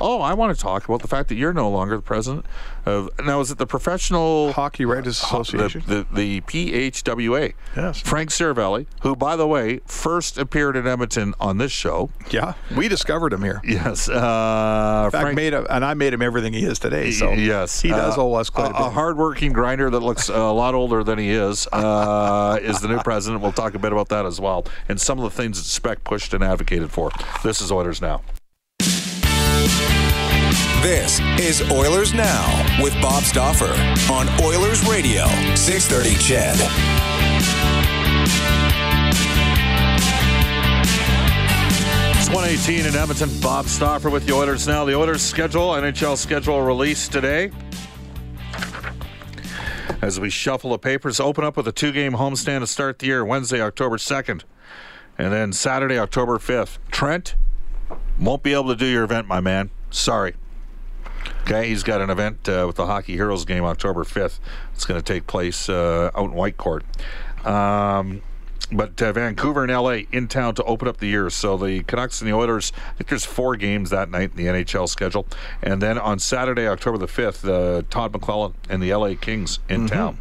Oh, 0.00 0.20
I 0.20 0.34
want 0.34 0.56
to 0.56 0.62
talk 0.62 0.84
about 0.88 1.02
the 1.02 1.08
fact 1.08 1.28
that 1.28 1.34
you're 1.34 1.52
no 1.52 1.68
longer 1.68 1.96
the 1.96 2.02
president 2.02 2.46
of. 2.86 3.10
Now, 3.24 3.40
is 3.40 3.50
it 3.50 3.58
the 3.58 3.66
professional 3.66 4.52
Hockey 4.52 4.84
Writers 4.84 5.22
Association. 5.22 5.82
The, 5.86 6.06
the, 6.12 6.40
the 6.40 6.40
PHWA. 6.42 7.54
Yes. 7.76 8.00
Frank 8.00 8.30
Seravalli, 8.30 8.86
who, 9.02 9.16
by 9.16 9.36
the 9.36 9.46
way, 9.46 9.80
first 9.86 10.38
appeared 10.38 10.76
in 10.76 10.86
Edmonton 10.86 11.34
on 11.40 11.58
this 11.58 11.72
show. 11.72 12.10
yeah, 12.30 12.54
we 12.76 12.88
discovered 12.88 13.32
him 13.32 13.42
here. 13.42 13.60
Yes. 13.64 14.08
Uh, 14.08 15.02
In 15.06 15.10
fact, 15.10 15.22
Frank, 15.22 15.36
made 15.36 15.52
him, 15.52 15.66
and 15.68 15.84
I 15.84 15.94
made 15.94 16.12
him 16.14 16.22
everything 16.22 16.52
he 16.52 16.64
is 16.64 16.78
today. 16.78 17.10
So 17.10 17.32
yes, 17.32 17.80
he 17.80 17.88
does 17.90 18.16
Uh, 18.16 18.22
owe 18.22 18.34
us 18.34 18.50
quite 18.50 18.66
a, 18.70 18.72
bit. 18.72 18.80
a, 18.80 18.84
bit. 18.84 18.92
hardworking 18.92 19.52
grinder 19.52 19.90
that 19.90 20.00
looks 20.00 20.28
a 20.28 20.38
lot 20.52 20.74
older 20.74 21.02
than 21.04 21.18
he 21.18 21.30
is 21.30 21.66
uh, 21.72 22.58
is 22.62 22.80
the 22.80 22.88
new 22.88 22.98
president. 23.00 23.42
We'll 23.42 23.52
talk 23.52 23.74
a 23.74 23.78
bit 23.78 23.92
about 23.92 24.08
that 24.10 24.26
as 24.26 24.40
well, 24.40 24.64
and 24.88 25.00
some 25.00 25.18
of 25.18 25.24
the 25.24 25.30
things 25.30 25.58
that 25.58 25.68
Spec 25.68 26.04
pushed 26.04 26.32
and 26.34 26.42
advocated 26.44 26.90
for. 26.90 27.10
This 27.42 27.60
is 27.60 27.70
Oilers 27.72 28.00
now. 28.00 28.22
This 30.82 31.18
is 31.40 31.60
Oilers 31.72 32.14
Now 32.14 32.80
with 32.80 32.94
Bob 33.02 33.24
Stauffer 33.24 33.74
on 34.12 34.28
Oilers 34.40 34.86
Radio, 34.86 35.26
630 35.56 36.14
CHED. 36.22 36.54
It's 42.16 42.28
118 42.28 42.86
in 42.86 42.94
Edmonton. 42.94 43.28
Bob 43.40 43.66
Stauffer 43.66 44.08
with 44.08 44.24
the 44.24 44.32
Oilers 44.32 44.68
now. 44.68 44.84
The 44.84 44.94
Oilers 44.94 45.20
schedule, 45.20 45.70
NHL 45.70 46.16
schedule 46.16 46.62
released 46.62 47.10
today. 47.10 47.50
As 50.00 50.20
we 50.20 50.30
shuffle 50.30 50.70
the 50.70 50.78
papers, 50.78 51.18
open 51.18 51.42
up 51.42 51.56
with 51.56 51.66
a 51.66 51.72
two 51.72 51.90
game 51.90 52.12
homestand 52.12 52.60
to 52.60 52.68
start 52.68 53.00
the 53.00 53.06
year 53.06 53.24
Wednesday, 53.24 53.60
October 53.60 53.96
2nd. 53.96 54.44
And 55.18 55.32
then 55.32 55.52
Saturday, 55.52 55.98
October 55.98 56.38
5th. 56.38 56.78
Trent 56.92 57.34
won't 58.16 58.44
be 58.44 58.52
able 58.52 58.68
to 58.68 58.76
do 58.76 58.86
your 58.86 59.02
event, 59.02 59.26
my 59.26 59.40
man. 59.40 59.70
Sorry. 59.90 60.34
Okay, 61.42 61.68
he's 61.68 61.82
got 61.82 62.00
an 62.00 62.10
event 62.10 62.48
uh, 62.48 62.64
with 62.66 62.76
the 62.76 62.86
Hockey 62.86 63.14
Heroes 63.14 63.44
game 63.44 63.64
October 63.64 64.04
5th. 64.04 64.38
It's 64.74 64.84
going 64.84 65.00
to 65.00 65.04
take 65.04 65.26
place 65.26 65.68
uh, 65.68 66.10
out 66.14 66.30
in 66.30 66.32
Whitecourt. 66.32 66.82
Um, 67.46 68.22
but 68.70 69.00
uh, 69.00 69.12
Vancouver 69.12 69.64
and 69.64 69.72
LA 69.72 70.02
in 70.12 70.28
town 70.28 70.54
to 70.56 70.64
open 70.64 70.88
up 70.88 70.98
the 70.98 71.06
year. 71.06 71.30
So 71.30 71.56
the 71.56 71.82
Canucks 71.84 72.20
and 72.20 72.30
the 72.30 72.34
Oilers, 72.34 72.72
I 72.76 72.98
think 72.98 73.08
there's 73.08 73.24
four 73.24 73.56
games 73.56 73.90
that 73.90 74.10
night 74.10 74.32
in 74.32 74.36
the 74.36 74.46
NHL 74.46 74.88
schedule. 74.88 75.26
And 75.62 75.80
then 75.80 75.98
on 75.98 76.18
Saturday, 76.18 76.66
October 76.68 76.98
the 76.98 77.06
5th, 77.06 77.48
uh, 77.48 77.82
Todd 77.88 78.12
McLellan 78.12 78.54
and 78.68 78.82
the 78.82 78.94
LA 78.94 79.14
Kings 79.18 79.58
in 79.68 79.86
town. 79.86 80.18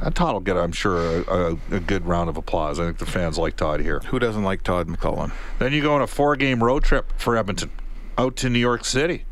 Uh, 0.00 0.10
Todd 0.10 0.32
will 0.32 0.40
get, 0.40 0.56
I'm 0.56 0.72
sure, 0.72 1.20
a, 1.20 1.24
a, 1.30 1.58
a 1.72 1.80
good 1.80 2.06
round 2.06 2.28
of 2.30 2.36
applause. 2.36 2.80
I 2.80 2.86
think 2.86 2.98
the 2.98 3.06
fans 3.06 3.38
like 3.38 3.56
Todd 3.56 3.80
here. 3.80 4.00
Who 4.06 4.18
doesn't 4.18 4.42
like 4.42 4.62
Todd 4.62 4.88
McLellan? 4.88 5.32
Then 5.58 5.72
you 5.72 5.82
go 5.82 5.94
on 5.94 6.02
a 6.02 6.06
four 6.06 6.36
game 6.36 6.64
road 6.64 6.82
trip 6.82 7.12
for 7.18 7.36
Edmonton 7.36 7.70
out 8.16 8.36
to 8.36 8.50
New 8.50 8.58
York 8.58 8.84
City. 8.84 9.24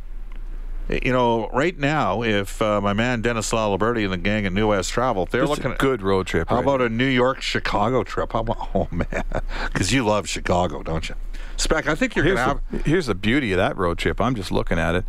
You 0.88 1.12
know, 1.12 1.48
right 1.50 1.78
now, 1.78 2.22
if 2.22 2.62
uh, 2.62 2.80
my 2.80 2.94
man 2.94 3.20
Dennis 3.20 3.50
Laliberti 3.52 4.04
and 4.04 4.12
the 4.12 4.16
gang 4.16 4.46
at 4.46 4.52
New 4.54 4.68
West 4.68 4.90
Travel, 4.90 5.26
they're 5.26 5.42
It's 5.42 5.50
looking 5.50 5.72
a 5.72 5.76
good 5.76 6.00
road 6.02 6.26
trip. 6.26 6.48
how 6.48 6.56
right? 6.56 6.62
about 6.64 6.80
a 6.80 6.88
New 6.88 7.06
York 7.06 7.42
Chicago 7.42 8.02
trip? 8.04 8.32
How 8.32 8.40
about, 8.40 8.70
oh 8.74 8.88
man, 8.90 9.24
because 9.66 9.92
you 9.92 10.04
love 10.06 10.28
Chicago, 10.28 10.82
don't 10.82 11.08
you? 11.08 11.14
Spec, 11.58 11.86
I 11.88 11.94
think 11.94 12.16
you're 12.16 12.24
Here's 12.24 12.38
gonna 12.38 12.60
have. 12.70 12.84
the, 12.84 12.88
here's 12.88 13.06
the 13.06 13.14
beauty 13.14 13.52
of 13.52 13.58
that 13.58 13.76
road 13.76 13.98
trip. 13.98 14.20
I'm 14.20 14.34
just 14.34 14.50
looking 14.50 14.78
at 14.78 14.94
it. 14.94 15.04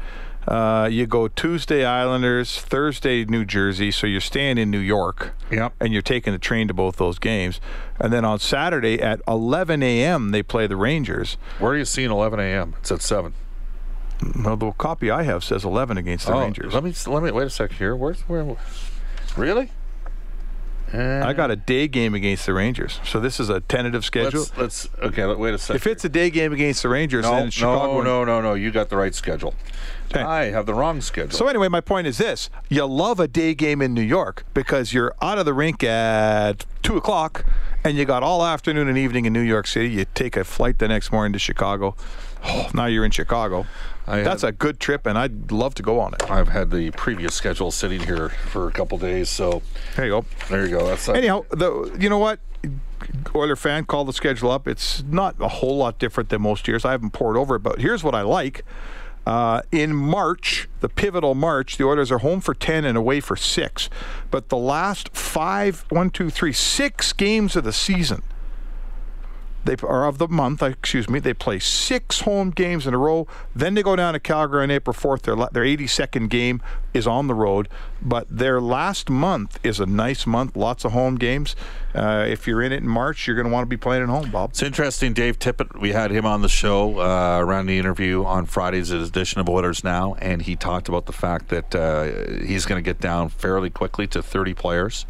Uh, 0.47 0.89
you 0.91 1.05
go 1.05 1.27
Tuesday 1.27 1.85
Islanders, 1.85 2.59
Thursday 2.59 3.23
New 3.23 3.45
Jersey, 3.45 3.91
so 3.91 4.07
you're 4.07 4.19
staying 4.19 4.57
in 4.57 4.71
New 4.71 4.79
York. 4.79 5.33
Yep. 5.51 5.73
And 5.79 5.93
you're 5.93 6.01
taking 6.01 6.33
the 6.33 6.39
train 6.39 6.67
to 6.69 6.73
both 6.73 6.95
those 6.95 7.19
games. 7.19 7.61
And 7.99 8.11
then 8.11 8.25
on 8.25 8.39
Saturday 8.39 8.99
at 8.99 9.21
11 9.27 9.83
a.m. 9.83 10.31
they 10.31 10.41
play 10.41 10.65
the 10.65 10.75
Rangers. 10.75 11.37
Where 11.59 11.73
are 11.73 11.77
you 11.77 11.85
seeing 11.85 12.09
11 12.09 12.39
a.m.? 12.39 12.73
It's 12.79 12.91
at 12.91 13.01
seven. 13.03 13.33
Well, 14.43 14.57
the 14.57 14.71
copy 14.71 15.09
I 15.09 15.23
have 15.23 15.43
says 15.43 15.63
11 15.63 15.97
against 15.97 16.27
the 16.27 16.33
oh, 16.33 16.39
Rangers. 16.41 16.73
let 16.73 16.83
me 16.83 16.93
let 17.07 17.23
me 17.23 17.31
wait 17.31 17.47
a 17.47 17.49
second 17.49 17.77
here. 17.77 17.95
Where's 17.95 18.21
where? 18.21 18.55
Really? 19.37 19.71
I 20.91 20.97
uh, 20.97 21.33
got 21.33 21.51
a 21.51 21.55
day 21.55 21.87
game 21.87 22.15
against 22.15 22.47
the 22.47 22.53
Rangers. 22.53 22.99
So 23.03 23.19
this 23.19 23.39
is 23.39 23.49
a 23.49 23.59
tentative 23.61 24.03
schedule. 24.03 24.41
Let's, 24.57 24.57
let's 24.57 24.89
okay. 24.99 25.23
let- 25.25 25.37
Wait 25.37 25.53
a 25.53 25.59
second. 25.59 25.75
if 25.75 25.87
it's 25.87 26.03
a 26.03 26.09
day 26.09 26.31
game 26.31 26.51
against 26.51 26.81
the 26.81 26.89
Rangers, 26.89 27.25
no, 27.25 27.35
then 27.35 27.51
Chicago. 27.51 28.01
no, 28.01 28.23
no, 28.23 28.25
no, 28.25 28.41
no. 28.41 28.53
You 28.55 28.71
got 28.71 28.89
the 28.89 28.97
right 28.97 29.13
schedule. 29.13 29.53
Okay. 30.11 30.21
I 30.21 30.45
have 30.45 30.65
the 30.65 30.73
wrong 30.73 31.01
schedule. 31.01 31.37
So 31.37 31.47
anyway, 31.47 31.67
my 31.67 31.81
point 31.81 32.07
is 32.07 32.17
this: 32.17 32.49
you 32.69 32.83
love 32.85 33.19
a 33.19 33.27
day 33.27 33.53
game 33.53 33.81
in 33.81 33.93
New 33.93 34.01
York 34.01 34.45
because 34.55 34.91
you're 34.91 35.13
out 35.21 35.37
of 35.37 35.45
the 35.45 35.53
rink 35.53 35.83
at 35.83 36.65
two 36.81 36.97
o'clock, 36.97 37.45
and 37.83 37.97
you 37.97 38.05
got 38.05 38.23
all 38.23 38.45
afternoon 38.45 38.87
and 38.87 38.97
evening 38.97 39.25
in 39.25 39.33
New 39.33 39.41
York 39.41 39.67
City. 39.67 39.89
You 39.89 40.05
take 40.13 40.35
a 40.37 40.43
flight 40.43 40.79
the 40.79 40.87
next 40.87 41.11
morning 41.11 41.33
to 41.33 41.39
Chicago. 41.39 41.95
Oh, 42.43 42.69
now 42.73 42.85
you're 42.85 43.05
in 43.05 43.11
Chicago. 43.11 43.65
I 44.07 44.21
That's 44.21 44.41
had- 44.41 44.49
a 44.49 44.51
good 44.53 44.79
trip, 44.79 45.05
and 45.05 45.17
I'd 45.17 45.51
love 45.51 45.75
to 45.75 45.83
go 45.83 45.99
on 45.99 46.13
it. 46.13 46.29
I've 46.31 46.47
had 46.49 46.71
the 46.71 46.91
previous 46.91 47.35
schedule 47.35 47.69
sitting 47.71 48.01
here 48.01 48.29
for 48.29 48.67
a 48.67 48.71
couple 48.71 48.97
days, 48.97 49.29
so 49.29 49.61
There 49.95 50.05
you 50.05 50.11
go. 50.11 50.25
there 50.49 50.65
you 50.65 50.71
go. 50.77 50.85
That's 50.87 51.07
Anyhow, 51.09 51.45
the 51.51 51.95
you 51.99 52.09
know 52.09 52.17
what? 52.17 52.39
Oiler 53.35 53.55
fan 53.55 53.85
called 53.85 54.07
the 54.07 54.13
schedule 54.13 54.51
up. 54.51 54.67
It's 54.67 55.03
not 55.03 55.35
a 55.39 55.47
whole 55.47 55.77
lot 55.77 55.99
different 55.99 56.29
than 56.29 56.41
most 56.41 56.67
years. 56.67 56.83
I 56.85 56.91
haven't 56.91 57.11
poured 57.11 57.37
over 57.37 57.55
it, 57.55 57.59
but 57.63 57.79
here's 57.79 58.03
what 58.03 58.15
I 58.15 58.21
like. 58.21 58.65
Uh, 59.29 59.61
in 59.71 59.95
March, 59.95 60.67
the 60.79 60.89
pivotal 60.89 61.35
March, 61.35 61.77
the 61.77 61.83
Oilers 61.83 62.11
are 62.11 62.17
home 62.17 62.41
for 62.41 62.55
10 62.55 62.83
and 62.83 62.97
away 62.97 63.19
for 63.19 63.35
six. 63.35 63.87
But 64.31 64.49
the 64.49 64.57
last 64.57 65.15
five, 65.15 65.85
one, 65.89 66.09
two, 66.09 66.31
three, 66.31 66.51
six 66.51 67.13
games 67.13 67.55
of 67.55 67.63
the 67.63 67.71
season, 67.71 68.23
they 69.65 69.75
are 69.83 70.05
of 70.05 70.17
the 70.17 70.27
month, 70.27 70.63
excuse 70.63 71.09
me. 71.09 71.19
They 71.19 71.33
play 71.33 71.59
six 71.59 72.21
home 72.21 72.49
games 72.49 72.87
in 72.87 72.93
a 72.93 72.97
row. 72.97 73.27
Then 73.53 73.73
they 73.73 73.83
go 73.83 73.95
down 73.95 74.13
to 74.13 74.19
Calgary 74.19 74.63
on 74.63 74.71
April 74.71 74.93
4th. 74.93 75.23
Their 75.23 75.35
their 75.35 75.63
82nd 75.63 76.29
game 76.29 76.61
is 76.93 77.05
on 77.05 77.27
the 77.27 77.33
road, 77.33 77.67
but 78.01 78.25
their 78.29 78.61
last 78.61 79.09
month 79.09 79.59
is 79.63 79.79
a 79.79 79.85
nice 79.85 80.25
month. 80.25 80.55
Lots 80.55 80.85
of 80.85 80.93
home 80.93 81.15
games. 81.15 81.55
Uh, 81.93 82.25
if 82.27 82.47
you're 82.47 82.61
in 82.61 82.71
it 82.71 82.77
in 82.77 82.87
March, 82.87 83.27
you're 83.27 83.35
going 83.35 83.47
to 83.47 83.51
want 83.51 83.63
to 83.63 83.69
be 83.69 83.77
playing 83.77 84.03
at 84.03 84.09
home, 84.09 84.31
Bob. 84.31 84.51
It's 84.51 84.63
interesting. 84.63 85.13
Dave 85.13 85.39
Tippett, 85.39 85.79
we 85.79 85.91
had 85.91 86.11
him 86.11 86.25
on 86.25 86.41
the 86.41 86.49
show 86.49 86.99
uh, 86.99 87.39
around 87.39 87.65
the 87.65 87.77
interview 87.77 88.23
on 88.23 88.45
Friday's 88.45 88.91
edition 88.91 89.41
of 89.41 89.49
Oilers 89.49 89.83
Now, 89.83 90.15
and 90.15 90.41
he 90.41 90.55
talked 90.55 90.87
about 90.87 91.05
the 91.05 91.13
fact 91.13 91.49
that 91.49 91.75
uh, 91.75 92.43
he's 92.43 92.65
going 92.65 92.81
to 92.81 92.87
get 92.87 92.99
down 92.99 93.29
fairly 93.29 93.69
quickly 93.69 94.07
to 94.07 94.23
30 94.23 94.53
players 94.53 95.05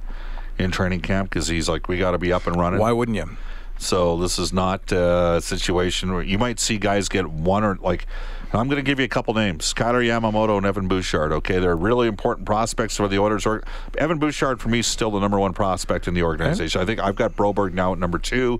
in 0.58 0.72
training 0.72 1.01
camp 1.01 1.29
because 1.29 1.48
he's 1.48 1.70
like, 1.70 1.88
we 1.88 1.98
got 1.98 2.12
to 2.12 2.18
be 2.18 2.34
up 2.34 2.48
and 2.48 2.58
running. 2.58 2.79
Why 2.79 2.91
wouldn't 2.91 3.15
you? 3.15 3.38
So 3.79 4.17
this 4.17 4.38
is 4.38 4.51
not 4.51 4.91
uh, 4.91 5.36
a 5.38 5.41
situation 5.41 6.12
where 6.13 6.21
you 6.21 6.38
might 6.38 6.59
see 6.59 6.77
guys 6.77 7.09
get 7.09 7.27
one 7.27 7.63
or 7.63 7.75
like. 7.77 8.05
I'm 8.51 8.67
going 8.67 8.77
to 8.77 8.83
give 8.83 9.00
you 9.00 9.05
a 9.05 9.09
couple 9.09 9.33
names: 9.36 9.74
Kailer 9.74 10.01
Yamamoto 10.01 10.57
and 10.57 10.65
Evan 10.65 10.88
Bouchard. 10.88 11.31
Okay, 11.31 11.59
they're 11.59 11.77
really 11.77 12.07
important 12.07 12.45
prospects 12.45 12.98
for 12.98 13.07
the 13.07 13.19
Oilers. 13.19 13.45
Or 13.45 13.63
Evan 13.98 14.17
Bouchard 14.17 14.59
for 14.59 14.69
me 14.69 14.79
is 14.79 14.88
still 14.88 15.12
the 15.12 15.19
number 15.19 15.39
one 15.39 15.53
prospect 15.53 16.07
in 16.07 16.13
the 16.13 16.24
organization. 16.24 16.81
I 16.81 16.86
think 16.86 17.00
I've 17.00 17.15
got 17.15 17.36
Broberg 17.36 17.74
now 17.74 17.93
at 17.93 18.00
number 18.00 18.17
two. 18.17 18.59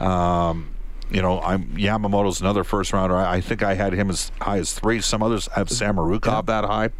Um, 0.00 0.74
you 1.10 1.22
know, 1.22 1.40
I'm 1.40 1.64
Yamamoto's 1.76 2.40
another 2.40 2.64
first 2.64 2.92
rounder. 2.92 3.16
I, 3.16 3.36
I 3.36 3.40
think 3.40 3.62
I 3.62 3.74
had 3.74 3.94
him 3.94 4.10
as 4.10 4.32
high 4.40 4.58
as 4.58 4.74
three. 4.74 5.00
Some 5.00 5.22
others 5.22 5.48
have 5.54 5.68
Samorukov 5.68 6.46
that 6.46 6.64
high. 6.64 6.90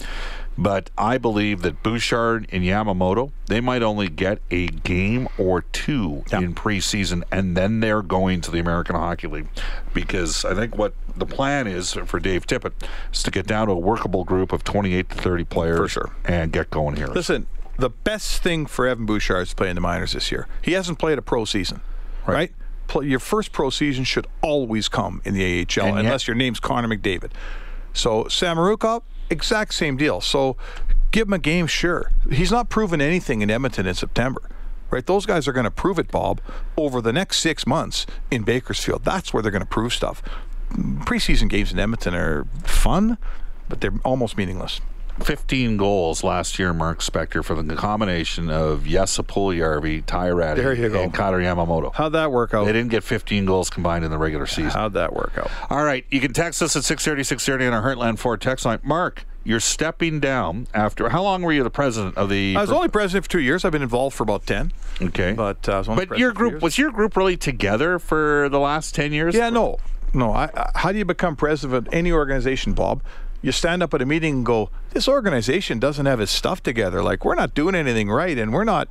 But 0.61 0.91
I 0.99 1.19
believe 1.19 1.63
that 1.63 1.85
Bouchard 1.85 2.49
and 2.51 2.65
Yamamoto, 2.65 3.31
they 3.47 3.61
might 3.61 3.81
only 3.81 4.09
get 4.09 4.41
a 4.51 4.67
game 4.67 5.29
or 5.39 5.63
two 5.63 6.25
Yeah. 6.33 6.41
in 6.41 6.55
preseason, 6.57 7.23
and 7.31 7.57
then 7.57 7.79
they're 7.79 8.03
going 8.03 8.41
to 8.41 8.51
the 8.51 8.59
American 8.59 8.97
Hockey 8.97 9.29
League. 9.29 9.47
Because 9.95 10.45
I 10.45 10.55
think 10.55 10.77
what 10.77 10.95
the 11.17 11.27
plan 11.27 11.69
is 11.69 11.93
for 11.93 12.19
Dave 12.19 12.45
Tippett 12.47 12.73
is 13.13 13.23
to 13.23 13.31
get 13.31 13.47
down 13.47 13.69
to 13.69 13.73
a 13.75 13.79
workable 13.79 14.25
group 14.25 14.53
of 14.53 14.65
28 14.65 15.09
to 15.11 15.15
30 15.15 15.45
players 15.45 15.93
sure. 15.93 16.11
and 16.25 16.51
get 16.53 16.71
going 16.71 16.97
here. 16.97 17.07
Listen, 17.07 17.47
the 17.79 17.91
best 17.91 18.43
thing 18.43 18.67
for 18.67 18.85
Evan 18.89 19.07
Bouchard 19.07 19.43
is 19.43 19.51
to 19.51 19.57
play 19.57 19.69
in 19.71 19.77
the 19.77 19.81
minors 19.81 20.13
this 20.13 20.33
year. 20.33 20.49
He 20.61 20.73
hasn't 20.73 20.99
played 20.99 21.19
a 21.19 21.23
pro 21.23 21.45
season, 21.45 21.83
Right. 22.27 22.35
right? 22.35 22.53
Play, 22.89 23.07
your 23.07 23.21
first 23.21 23.53
pro 23.53 23.71
season 23.71 24.03
should 24.03 24.27
always 24.43 24.89
come 24.89 25.21
in 25.25 25.35
the 25.35 25.45
AHL, 25.45 25.87
And 25.87 25.97
yet- 25.99 26.05
unless 26.07 26.27
your 26.27 26.35
name's 26.35 26.59
Connor 26.59 26.89
McDavid. 26.89 27.31
So 27.93 28.25
Samorukov, 28.25 29.03
exact 29.31 29.75
same 29.75 29.97
deal. 29.97 30.21
So 30.21 30.57
give 31.11 31.29
him 31.29 31.35
a 31.35 31.39
game, 31.39 31.67
sure. 31.67 32.11
He's 32.31 32.51
not 32.51 32.69
proven 32.69 33.01
anything 33.01 33.43
in 33.43 33.51
Edmonton 33.51 33.87
in 33.87 33.95
September. 33.95 34.43
Right, 34.91 35.05
those 35.05 35.27
guys 35.27 35.47
are 35.47 35.53
going 35.53 35.65
to 35.65 35.71
prove 35.71 35.99
it, 35.99 36.11
Bob, 36.11 36.41
over 36.79 37.03
the 37.03 37.13
next 37.13 37.41
six 37.41 37.67
months 37.67 38.07
in 38.31 38.43
Bakersfield. 38.43 39.05
That's 39.05 39.35
where 39.35 39.43
they're 39.43 39.53
going 39.53 39.61
to 39.61 39.67
prove 39.67 39.93
stuff. 39.93 40.23
Preseason 40.71 41.51
games 41.51 41.71
in 41.71 41.79
Edmonton 41.79 42.15
are 42.15 42.47
fun, 42.65 43.19
but 43.69 43.83
they're 43.83 43.93
almost 44.03 44.39
meaningless. 44.39 44.81
15 45.21 45.77
goals 45.77 46.23
last 46.25 46.59
year, 46.59 46.73
Mark 46.73 47.01
Spector, 47.01 47.45
for 47.45 47.61
the 47.61 47.75
combination 47.75 48.51
of 48.51 48.85
Ty 48.87 50.31
Rattie, 50.31 50.61
There 50.61 50.75
you 50.75 50.89
go. 50.89 51.03
and 51.03 51.13
Kailer 51.13 51.41
Yamamoto. 51.41 51.95
How'd 51.95 52.13
that 52.13 52.31
work 52.33 52.55
out? 52.55 52.65
They 52.67 52.73
didn't 52.73 52.91
get 52.91 53.05
15 53.05 53.45
goals 53.45 53.71
combined 53.71 54.05
in 54.05 54.11
the 54.11 54.19
regular 54.19 54.47
season. 54.47 54.71
How'd 54.71 54.95
that 54.95 55.15
work 55.15 55.33
out? 55.37 55.51
All 55.71 55.85
right, 55.85 56.05
you 56.11 56.21
can 56.21 56.33
text 56.33 56.63
us 56.63 56.77
at 56.77 56.85
630, 56.85 57.25
630 57.25 57.67
on 57.67 57.73
our 57.73 57.83
Heartland 57.95 58.19
Ford 58.19 58.41
text 58.41 58.65
line. 58.65 58.79
Mark, 58.83 59.25
you're 59.45 59.61
stepping 59.61 60.21
down 60.21 60.67
after, 60.75 61.09
how 61.09 61.23
long 61.23 61.43
were 61.43 61.53
you 61.53 61.63
the 61.63 61.71
president 61.71 62.17
of 62.17 62.29
the... 62.29 62.55
I 62.57 62.61
was 62.61 62.71
only 62.71 62.89
president 62.89 63.25
for 63.25 63.31
two 63.31 63.41
years. 63.41 63.65
I've 63.65 63.73
been 63.73 63.83
involved 63.83 64.17
for 64.17 64.23
about 64.23 64.47
ten. 64.47 64.73
Okay. 65.01 65.33
But 65.33 65.69
uh, 65.69 65.73
I 65.73 65.79
was 65.79 65.89
only 65.89 66.07
But 66.07 66.19
your 66.19 66.33
group, 66.33 66.63
was 66.63 66.77
your 66.79 66.91
group 66.91 67.17
really 67.17 67.37
together 67.37 67.99
for 67.99 68.49
the 68.51 68.59
last 68.59 68.95
10 68.95 69.13
years? 69.13 69.35
Yeah, 69.35 69.51
no, 69.51 69.79
no. 70.13 70.33
I, 70.33 70.51
I, 70.55 70.71
how 70.75 70.93
do 70.93 70.99
you 70.99 71.05
become 71.05 71.37
president 71.37 71.87
of 71.89 71.95
any 71.95 72.13
organization, 72.13 72.73
Bob? 72.73 73.03
You 73.41 73.53
stand 73.53 73.83
up 73.83 73.95
at 73.95 74.03
a 74.03 74.07
meeting 74.07 74.37
and 74.37 74.47
go, 74.47 74.71
"This 74.91 75.07
organization 75.09 75.79
doesn't 75.79 76.07
have 76.07 76.21
its 76.21 76.33
stuff 76.33 76.63
together. 76.63 77.03
Like 77.03 77.25
we're 77.25 77.37
not 77.37 77.55
doing 77.55 77.75
anything 77.75 78.11
right, 78.11 78.37
and 78.37 78.53
we're 78.53 78.65
not, 78.65 78.89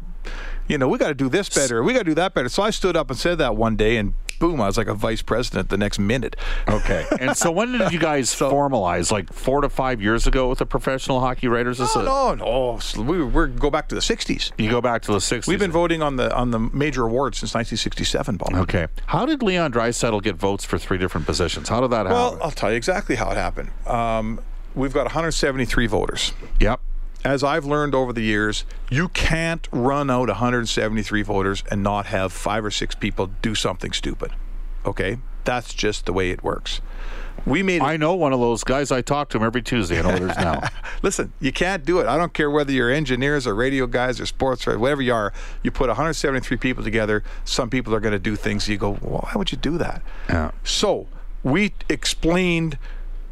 you 0.68 0.77
know, 0.77 0.88
we 0.88 0.98
got 0.98 1.10
to 1.10 1.13
do 1.13 1.30
this 1.30 1.50
better. 1.50 1.84
We 1.84 1.94
got 1.94 2.00
to 2.00 2.06
do 2.06 2.16
that 2.16 2.34
better." 2.34 2.50
So 2.50 2.63
I 2.63 2.70
stood 2.70 2.96
up 2.96 3.10
and 3.10 3.20
said 3.20 3.38
that 3.39 3.56
one 3.56 3.75
day, 3.75 3.98
and 3.98 4.13
boom, 4.39 4.62
I 4.62 4.67
was 4.67 4.77
like 4.77 4.88
a 4.88 4.94
vice 4.94 5.22
president 5.22 5.70
the 5.70 5.77
next 5.77 6.00
minute. 6.00 6.36
Okay. 6.67 7.06
and 7.20 7.36
so 7.36 7.51
when 7.51 7.72
did 7.77 7.91
you 7.91 8.00
guys 8.00 8.34
formalize? 8.34 9.12
Like 9.12 9.32
four 9.34 9.62
to 9.62 9.70
five 9.70 10.01
years 10.01 10.27
ago 10.27 10.50
with 10.50 10.60
the 10.60 10.65
Professional 10.65 11.20
Hockey 11.20 11.48
Writers 11.48 11.79
No, 11.79 11.86
Association? 11.86 12.39
no, 12.39 12.74
no. 12.74 12.79
So 12.79 13.01
We 13.01 13.24
we 13.24 13.48
go 13.48 13.70
back 13.70 13.88
to 13.89 13.96
the 13.96 14.01
'60s. 14.01 14.51
You 14.58 14.70
go 14.70 14.82
back 14.82 15.01
to 15.03 15.12
the 15.12 15.17
60s. 15.20 15.48
We've 15.48 15.60
been 15.60 15.72
voting 15.72 16.01
on 16.01 16.15
the 16.15 16.34
on 16.36 16.51
the 16.51 16.60
major 16.60 17.03
awards 17.06 17.38
since 17.39 17.53
1967, 17.53 18.38
Bob. 18.38 18.53
Okay. 18.53 18.88
How 19.08 19.25
did 19.25 19.41
Leon 19.44 19.72
Draisaitl 19.74 20.22
get 20.24 20.36
votes 20.36 20.63
for 20.65 20.77
three 20.77 20.98
different 20.98 21.25
positions? 21.25 21.70
How 21.70 21.82
did 21.82 21.91
that 21.91 22.06
happen? 22.06 22.12
Well. 22.13 22.38
I'll 22.41 22.51
tell 22.51 22.70
you 22.72 22.77
exactly 22.77 23.15
how 23.15 23.29
it 23.32 23.38
happened. 23.38 23.70
Um, 23.86 24.39
we've 24.75 24.94
got 24.94 25.06
173 25.06 25.88
voters. 25.88 26.34
yep. 26.60 26.79
As 27.27 27.43
I've 27.43 27.65
learned 27.65 27.93
over 27.93 28.13
the 28.13 28.22
years, 28.22 28.63
you 28.89 29.10
can't 29.10 29.67
run 29.74 30.10
out 30.10 30.29
173 30.29 31.22
voters 31.24 31.62
and 31.69 31.84
not 31.84 32.05
have 32.05 32.31
five 32.31 32.63
or 32.63 32.72
six 32.72 32.96
people 32.96 33.29
do 33.41 33.53
something 33.53 33.91
stupid. 33.91 34.31
Okay? 34.86 35.17
That's 35.43 35.74
just 35.74 36.05
the 36.05 36.13
way 36.13 36.31
it 36.31 36.41
works. 36.41 36.79
We 37.46 37.63
made 37.63 37.81
I 37.81 37.98
know 37.98 38.15
one 38.15 38.31
of 38.31 38.39
those 38.39 38.63
guys. 38.63 38.91
I 38.93 39.01
talk 39.01 39.27
to 39.29 39.38
him 39.38 39.43
every 39.43 39.62
Tuesday 39.62 40.00
in 40.00 40.05
Oilers 40.05 40.38
Now. 40.38 40.69
Listen, 41.01 41.34
you 41.41 41.51
can't 41.51 41.86
do 41.86 42.00
it. 42.00 42.07
I 42.07 42.17
don't 42.17 42.34
care 42.34 42.50
whether 42.50 42.72
you're 42.72 42.89
engineers 42.89 43.46
or 43.46 43.53
radio 43.55 43.88
guys 43.88 44.22
or 44.22 44.25
sports 44.25 44.65
or 44.65 44.79
whatever 44.79 45.01
you 45.01 45.13
are. 45.13 45.34
You 45.63 45.72
put 45.72 45.88
173 45.88 46.55
people 46.57 46.84
together, 46.84 47.25
some 47.43 47.69
people 47.69 47.93
are 47.93 48.00
going 48.00 48.13
to 48.13 48.19
do 48.19 48.38
things. 48.38 48.69
You 48.69 48.77
go, 48.77 48.91
well, 49.01 49.19
why 49.22 49.34
would 49.36 49.51
you 49.51 49.57
do 49.57 49.77
that? 49.77 50.01
Yeah. 50.29 50.51
So 50.63 51.07
we 51.43 51.74
explained 51.89 52.77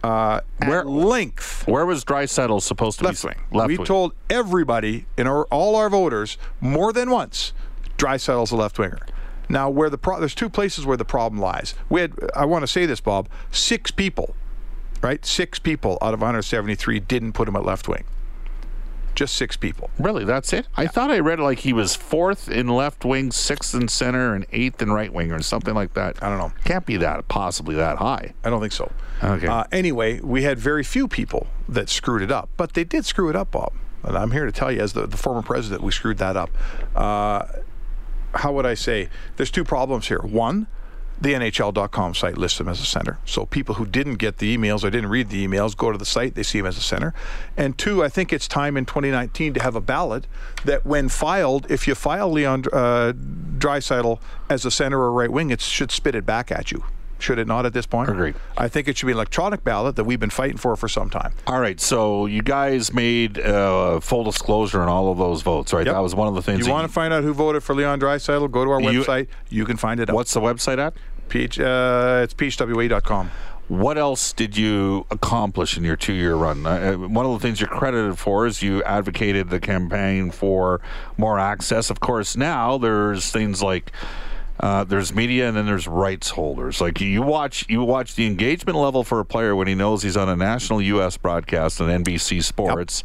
uh, 0.03 0.41
Where- 0.57 0.81
at 0.81 0.87
length 0.87 1.54
Where 1.65 1.85
was 1.85 2.03
Draisaitl 2.05 2.61
supposed 2.61 2.99
to 2.99 3.05
left 3.05 3.21
be? 3.23 3.29
wing. 3.29 3.37
Left 3.51 3.67
we 3.67 3.77
wing. 3.77 3.85
told 3.85 4.13
everybody 4.29 5.05
in 5.17 5.27
our, 5.27 5.45
all 5.45 5.75
our 5.75 5.89
voters 5.89 6.37
more 6.61 6.93
than 6.93 7.09
once, 7.09 7.53
Draisaitl's 7.97 8.51
a 8.51 8.55
left 8.55 8.77
winger. 8.77 9.05
Now, 9.49 9.69
where 9.69 9.89
the 9.89 9.97
pro- 9.97 10.19
there's 10.19 10.35
two 10.35 10.49
places 10.49 10.85
where 10.85 10.97
the 10.97 11.05
problem 11.05 11.39
lies. 11.41 11.75
We 11.89 12.01
had, 12.01 12.13
I 12.35 12.45
want 12.45 12.63
to 12.63 12.67
say 12.67 12.85
this, 12.85 12.99
Bob, 12.99 13.29
six 13.51 13.91
people, 13.91 14.35
right? 15.01 15.23
Six 15.25 15.59
people 15.59 15.97
out 16.01 16.13
of 16.13 16.21
173 16.21 16.99
didn't 17.01 17.33
put 17.33 17.47
him 17.47 17.55
at 17.55 17.63
left 17.63 17.87
wing. 17.87 18.05
Just 19.15 19.35
six 19.35 19.55
people. 19.55 19.89
Really, 19.97 20.25
that's 20.25 20.51
it? 20.51 20.67
I 20.75 20.87
thought 20.87 21.09
I 21.09 21.19
read 21.19 21.39
like 21.39 21.59
he 21.59 21.71
was 21.71 21.95
fourth 21.95 22.49
in 22.49 22.67
left 22.67 23.05
wing, 23.05 23.31
sixth 23.31 23.73
in 23.73 23.87
center, 23.87 24.35
and 24.35 24.45
eighth 24.51 24.81
in 24.81 24.91
right 24.91 25.11
wing, 25.11 25.31
or 25.31 25.41
something 25.41 25.73
like 25.73 25.93
that. 25.93 26.21
I 26.21 26.29
don't 26.29 26.37
know. 26.37 26.51
Can't 26.65 26.85
be 26.85 26.97
that 26.97 27.27
possibly 27.29 27.75
that 27.75 27.97
high. 27.97 28.33
I 28.43 28.49
don't 28.49 28.59
think 28.59 28.73
so. 28.73 28.91
Okay. 29.23 29.47
Uh, 29.47 29.63
anyway, 29.71 30.19
we 30.19 30.43
had 30.43 30.59
very 30.59 30.83
few 30.83 31.07
people 31.07 31.47
that 31.69 31.89
screwed 31.89 32.21
it 32.21 32.31
up, 32.31 32.49
but 32.57 32.73
they 32.73 32.83
did 32.83 33.05
screw 33.05 33.29
it 33.29 33.35
up, 33.35 33.51
Bob. 33.51 33.71
And 34.03 34.17
I'm 34.17 34.31
here 34.31 34.45
to 34.45 34.51
tell 34.51 34.71
you, 34.71 34.81
as 34.81 34.93
the, 34.93 35.07
the 35.07 35.17
former 35.17 35.41
president, 35.41 35.81
we 35.81 35.91
screwed 35.91 36.17
that 36.17 36.35
up. 36.35 36.51
Uh, 36.93 37.45
how 38.35 38.51
would 38.51 38.65
I 38.65 38.73
say? 38.73 39.09
There's 39.37 39.49
two 39.49 39.63
problems 39.63 40.09
here. 40.09 40.19
One, 40.19 40.67
the 41.19 41.33
NHL.com 41.33 42.13
site 42.13 42.37
lists 42.37 42.59
him 42.59 42.67
as 42.67 42.79
a 42.79 42.85
center. 42.85 43.17
So 43.25 43.45
people 43.45 43.75
who 43.75 43.85
didn't 43.85 44.15
get 44.15 44.37
the 44.37 44.55
emails 44.55 44.83
or 44.83 44.89
didn't 44.89 45.09
read 45.09 45.29
the 45.29 45.45
emails 45.45 45.75
go 45.75 45.91
to 45.91 45.97
the 45.97 46.05
site, 46.05 46.35
they 46.35 46.43
see 46.43 46.59
him 46.59 46.65
as 46.65 46.77
a 46.77 46.81
center. 46.81 47.13
And 47.55 47.77
two, 47.77 48.03
I 48.03 48.09
think 48.09 48.33
it's 48.33 48.47
time 48.47 48.75
in 48.77 48.85
2019 48.85 49.53
to 49.53 49.61
have 49.61 49.75
a 49.75 49.81
ballot 49.81 50.27
that, 50.65 50.85
when 50.85 51.09
filed, 51.09 51.69
if 51.71 51.87
you 51.87 51.95
file 51.95 52.29
Leon 52.29 52.65
uh, 52.73 53.13
Draisaitl 53.57 54.19
as 54.49 54.65
a 54.65 54.71
center 54.71 54.99
or 54.99 55.11
right 55.11 55.31
wing, 55.31 55.49
it 55.49 55.61
should 55.61 55.91
spit 55.91 56.15
it 56.15 56.25
back 56.25 56.51
at 56.51 56.71
you. 56.71 56.83
Should 57.25 57.39
it 57.39 57.47
not 57.47 57.65
at 57.65 57.73
this 57.73 57.87
point? 57.87 58.07
Agreed. 58.07 58.35
I 58.55 58.67
think 58.67 58.87
it 58.87 58.97
should 58.97 59.07
be 59.07 59.11
an 59.11 59.17
electronic 59.17 59.63
ballot 59.63 59.95
that 59.95 60.03
we've 60.03 60.19
been 60.19 60.29
fighting 60.29 60.57
for 60.57 60.75
for 60.75 60.87
some 60.87 61.09
time. 61.09 61.33
All 61.47 61.59
right, 61.59 61.79
so 61.81 62.27
you 62.27 62.43
guys 62.43 62.93
made 62.93 63.39
uh, 63.39 63.99
full 63.99 64.23
disclosure 64.23 64.79
on 64.81 64.87
all 64.87 65.11
of 65.11 65.17
those 65.17 65.41
votes, 65.41 65.73
right? 65.73 65.85
Yep. 65.87 65.95
That 65.95 66.01
was 66.03 66.13
one 66.13 66.27
of 66.27 66.35
the 66.35 66.43
things. 66.43 66.67
You 66.67 66.71
want 66.71 66.85
to 66.87 66.93
find 66.93 67.11
out 67.11 67.23
who 67.23 67.33
voted 67.33 67.63
for 67.63 67.73
Leon 67.73 67.99
Draisaitl? 67.99 68.51
Go 68.51 68.63
to 68.63 68.69
our 68.69 68.79
You- 68.81 69.01
website. 69.01 69.27
You 69.49 69.65
can 69.65 69.75
find 69.77 69.99
it. 69.99 70.09
out. 70.09 70.15
What's 70.15 70.33
the 70.35 70.39
website 70.41 70.77
at? 70.77 70.93
Peach? 71.29 71.59
Uh, 71.59 72.19
it's 72.23 72.35
peachwa.com. 72.35 73.31
What 73.67 73.97
else 73.97 74.31
did 74.31 74.55
you 74.55 75.07
accomplish 75.09 75.75
in 75.75 75.83
your 75.83 75.95
two-year 75.95 76.35
run? 76.35 76.67
Uh, 76.67 76.93
one 76.97 77.25
of 77.25 77.31
the 77.31 77.39
things 77.39 77.59
you're 77.59 77.67
credited 77.67 78.19
for 78.19 78.45
is 78.45 78.61
you 78.61 78.83
advocated 78.83 79.49
the 79.49 79.59
campaign 79.59 80.29
for 80.29 80.81
more 81.17 81.39
access. 81.39 81.89
Of 81.89 81.99
course, 81.99 82.37
now 82.37 82.77
there's 82.77 83.31
things 83.31 83.63
like 83.63 83.91
uh, 84.59 84.83
there's 84.83 85.13
media 85.13 85.47
and 85.47 85.57
then 85.57 85.65
there's 85.65 85.87
rights 85.87 86.29
holders. 86.29 86.79
Like 86.81 87.01
you 87.01 87.21
watch, 87.21 87.65
you 87.69 87.83
watch 87.83 88.15
the 88.15 88.25
engagement 88.25 88.77
level 88.77 89.03
for 89.03 89.19
a 89.19 89.25
player 89.25 89.55
when 89.55 89.67
he 89.67 89.75
knows 89.75 90.03
he's 90.03 90.17
on 90.17 90.29
a 90.29 90.35
national 90.35 90.81
U.S. 90.81 91.17
broadcast 91.17 91.81
on 91.81 91.89
NBC 92.03 92.43
Sports. 92.43 93.03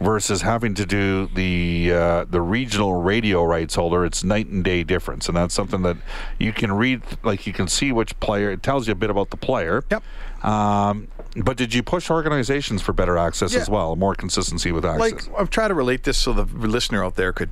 Versus 0.00 0.42
having 0.42 0.74
to 0.74 0.86
do 0.86 1.26
the 1.34 1.92
uh, 1.92 2.24
the 2.30 2.40
regional 2.40 3.02
radio 3.02 3.42
rights 3.42 3.74
holder, 3.74 4.04
it's 4.04 4.22
night 4.22 4.46
and 4.46 4.62
day 4.62 4.84
difference, 4.84 5.26
and 5.26 5.36
that's 5.36 5.52
something 5.52 5.82
that 5.82 5.96
you 6.38 6.52
can 6.52 6.70
read. 6.70 7.02
Like 7.24 7.48
you 7.48 7.52
can 7.52 7.66
see 7.66 7.90
which 7.90 8.18
player. 8.20 8.52
It 8.52 8.62
tells 8.62 8.86
you 8.86 8.92
a 8.92 8.94
bit 8.94 9.10
about 9.10 9.30
the 9.30 9.36
player. 9.36 9.82
Yep. 9.90 10.04
Um, 10.44 11.08
but 11.36 11.56
did 11.56 11.74
you 11.74 11.82
push 11.82 12.10
organizations 12.10 12.80
for 12.80 12.92
better 12.92 13.18
access 13.18 13.52
Yeah. 13.54 13.58
as 13.60 13.68
well, 13.68 13.96
more 13.96 14.14
consistency 14.14 14.70
with 14.70 14.84
access? 14.84 15.26
Like 15.26 15.36
I'm 15.40 15.48
trying 15.48 15.70
to 15.70 15.74
relate 15.74 16.04
this 16.04 16.16
so 16.16 16.32
the 16.32 16.44
listener 16.44 17.04
out 17.04 17.16
there 17.16 17.32
could 17.32 17.50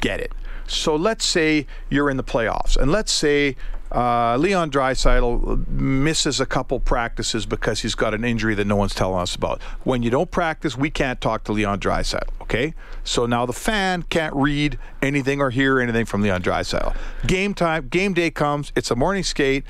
get 0.00 0.18
it. 0.18 0.32
So 0.66 0.96
let's 0.96 1.24
say 1.24 1.66
you're 1.90 2.10
in 2.10 2.16
the 2.16 2.24
playoffs, 2.24 2.76
and 2.76 2.90
let's 2.90 3.12
say 3.12 3.56
uh, 3.94 4.36
Leon 4.36 4.70
Draisaitl 4.72 5.68
misses 5.68 6.40
a 6.40 6.46
couple 6.46 6.80
practices 6.80 7.46
because 7.46 7.80
he's 7.80 7.94
got 7.94 8.12
an 8.12 8.24
injury 8.24 8.56
that 8.56 8.66
no 8.66 8.74
one's 8.74 8.94
telling 8.94 9.20
us 9.20 9.36
about. 9.36 9.62
When 9.84 10.02
you 10.02 10.10
don't 10.10 10.30
practice, 10.30 10.76
we 10.76 10.90
can't 10.90 11.20
talk 11.20 11.44
to 11.44 11.52
Leon 11.52 11.78
Draisaitl. 11.78 12.28
Okay, 12.42 12.74
so 13.04 13.26
now 13.26 13.46
the 13.46 13.52
fan 13.52 14.02
can't 14.02 14.34
read 14.34 14.78
anything 15.00 15.40
or 15.40 15.50
hear 15.50 15.80
anything 15.80 16.06
from 16.06 16.22
Leon 16.22 16.42
Draisaitl. 16.42 16.96
Game 17.26 17.54
time, 17.54 17.88
game 17.88 18.14
day 18.14 18.30
comes. 18.30 18.72
It's 18.74 18.90
a 18.90 18.96
morning 18.96 19.22
skate. 19.22 19.64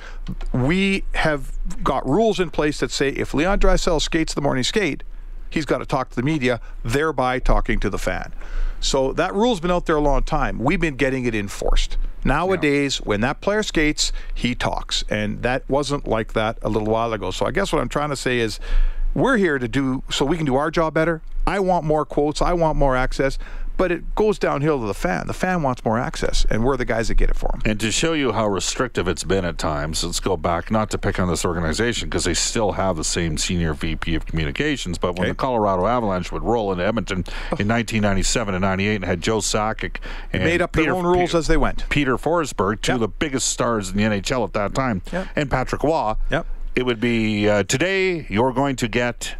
We 0.53 1.05
have 1.15 1.59
got 1.85 2.09
rules 2.09 2.41
in 2.41 2.51
place 2.51 2.81
that 2.81 2.91
say 2.91 3.11
if 3.11 3.35
Leon 3.35 3.61
Draisaitl 3.61 4.01
skates 4.01 4.33
the 4.33 4.41
morning 4.41 4.65
skate, 4.65 5.03
he's 5.55 5.65
got 5.65 5.79
to 5.79 5.87
talk 5.87 6.11
to 6.11 6.17
the 6.17 6.23
media, 6.23 6.61
thereby 6.83 7.39
talking 7.39 7.79
to 7.79 7.89
the 7.89 7.99
fan. 7.99 8.33
So 8.81 9.13
that 9.13 9.33
rule's 9.33 9.61
been 9.61 9.71
out 9.71 9.87
there 9.87 9.97
a 9.97 10.01
long 10.01 10.25
time. 10.25 10.59
We've 10.59 10.81
been 10.81 10.97
getting 10.97 11.25
it 11.25 11.35
enforced. 11.35 11.97
Nowadays, 12.25 12.99
when 12.99 13.21
that 13.21 13.41
player 13.41 13.63
skates, 13.63 14.13
he 14.35 14.55
talks. 14.55 15.05
And 15.09 15.43
that 15.43 15.63
wasn't 15.69 16.09
like 16.09 16.33
that 16.33 16.59
a 16.61 16.69
little 16.69 16.89
while 16.89 17.13
ago. 17.13 17.31
So 17.31 17.47
I 17.47 17.53
guess 17.53 17.73
what 17.73 17.81
I'm 17.81 17.89
trying 17.89 18.11
to 18.11 18.17
say 18.17 18.41
is 18.41 18.59
we're 19.15 19.37
here 19.37 19.59
to 19.59 19.69
do 19.69 20.03
so 20.11 20.25
we 20.25 20.37
can 20.37 20.45
do 20.45 20.57
our 20.57 20.71
job 20.71 20.93
better. 20.93 21.23
I 21.47 21.61
want 21.61 21.85
more 21.85 22.05
quotes, 22.05 22.43
I 22.43 22.53
want 22.55 22.77
more 22.77 22.97
access, 22.97 23.39
but 23.77 23.91
it 23.91 24.15
goes 24.15 24.39
downhill 24.39 24.81
to 24.81 24.87
the 24.87 24.95
fan. 24.95 25.27
The 25.27 25.33
fan 25.35 25.63
wants 25.63 25.85
more 25.85 25.99
access, 25.99 26.45
and 26.51 26.65
we're 26.65 26.77
the 26.77 26.85
guys 26.85 27.09
that 27.09 27.15
get 27.15 27.31
it 27.31 27.37
for 27.37 27.49
them. 27.53 27.63
And 27.65 27.79
to 27.81 27.91
show 27.91 28.13
you 28.13 28.33
how 28.33 28.47
restrictive 28.47 29.09
it's 29.09 29.25
been 29.25 29.45
at 29.45 29.59
times, 29.59 30.05
let's 30.05 30.21
go 30.21 30.37
back, 30.37 30.71
not 30.71 30.91
to 30.91 30.99
pick 30.99 31.19
on 31.19 31.29
this 31.29 31.45
organization, 31.45 32.09
because 32.09 32.25
they 32.25 32.35
still 32.35 32.73
have 32.73 32.97
the 32.97 33.05
same 33.05 33.37
senior 33.39 33.75
VP 33.75 34.15
of 34.15 34.27
communications, 34.27 34.99
but 34.99 35.15
when 35.15 35.23
Okay. 35.23 35.31
the 35.31 35.35
Colorado 35.35 35.87
Avalanche 35.87 36.31
would 36.33 36.43
roll 36.43 36.73
into 36.73 36.85
Edmonton 36.87 37.19
in 37.59 37.67
1997 37.69 38.55
and 38.55 38.63
98 38.63 38.95
and 38.97 39.05
had 39.05 39.21
Joe 39.21 39.39
Sakic 39.39 39.97
and 40.33 40.45
Made 40.45 40.63
up 40.63 40.73
Peter, 40.73 40.87
their 40.87 40.95
own 40.95 41.05
rules 41.05 41.31
Peter, 41.31 41.39
as 41.39 41.47
they 41.47 41.57
went. 41.57 41.89
Peter 41.89 42.17
Forsberg, 42.17 42.81
two 42.81 42.93
Yep. 42.93 42.95
of 42.97 43.01
the 43.01 43.09
biggest 43.09 43.49
stars 43.49 43.91
in 43.91 43.97
the 43.97 44.05
NHL 44.05 44.45
at 44.45 44.53
that 44.53 44.75
time, 44.75 45.03
Yep. 45.13 45.27
and 45.37 45.51
Patrick 45.51 45.83
Roy, 45.83 46.15
Yep. 46.31 46.47
it 46.77 46.87
would 46.87 47.01
be 47.01 47.49
uh, 47.49 47.63
today 47.65 48.27
you're 48.29 48.53
going 48.53 48.77
to 48.77 48.89
get 48.89 49.37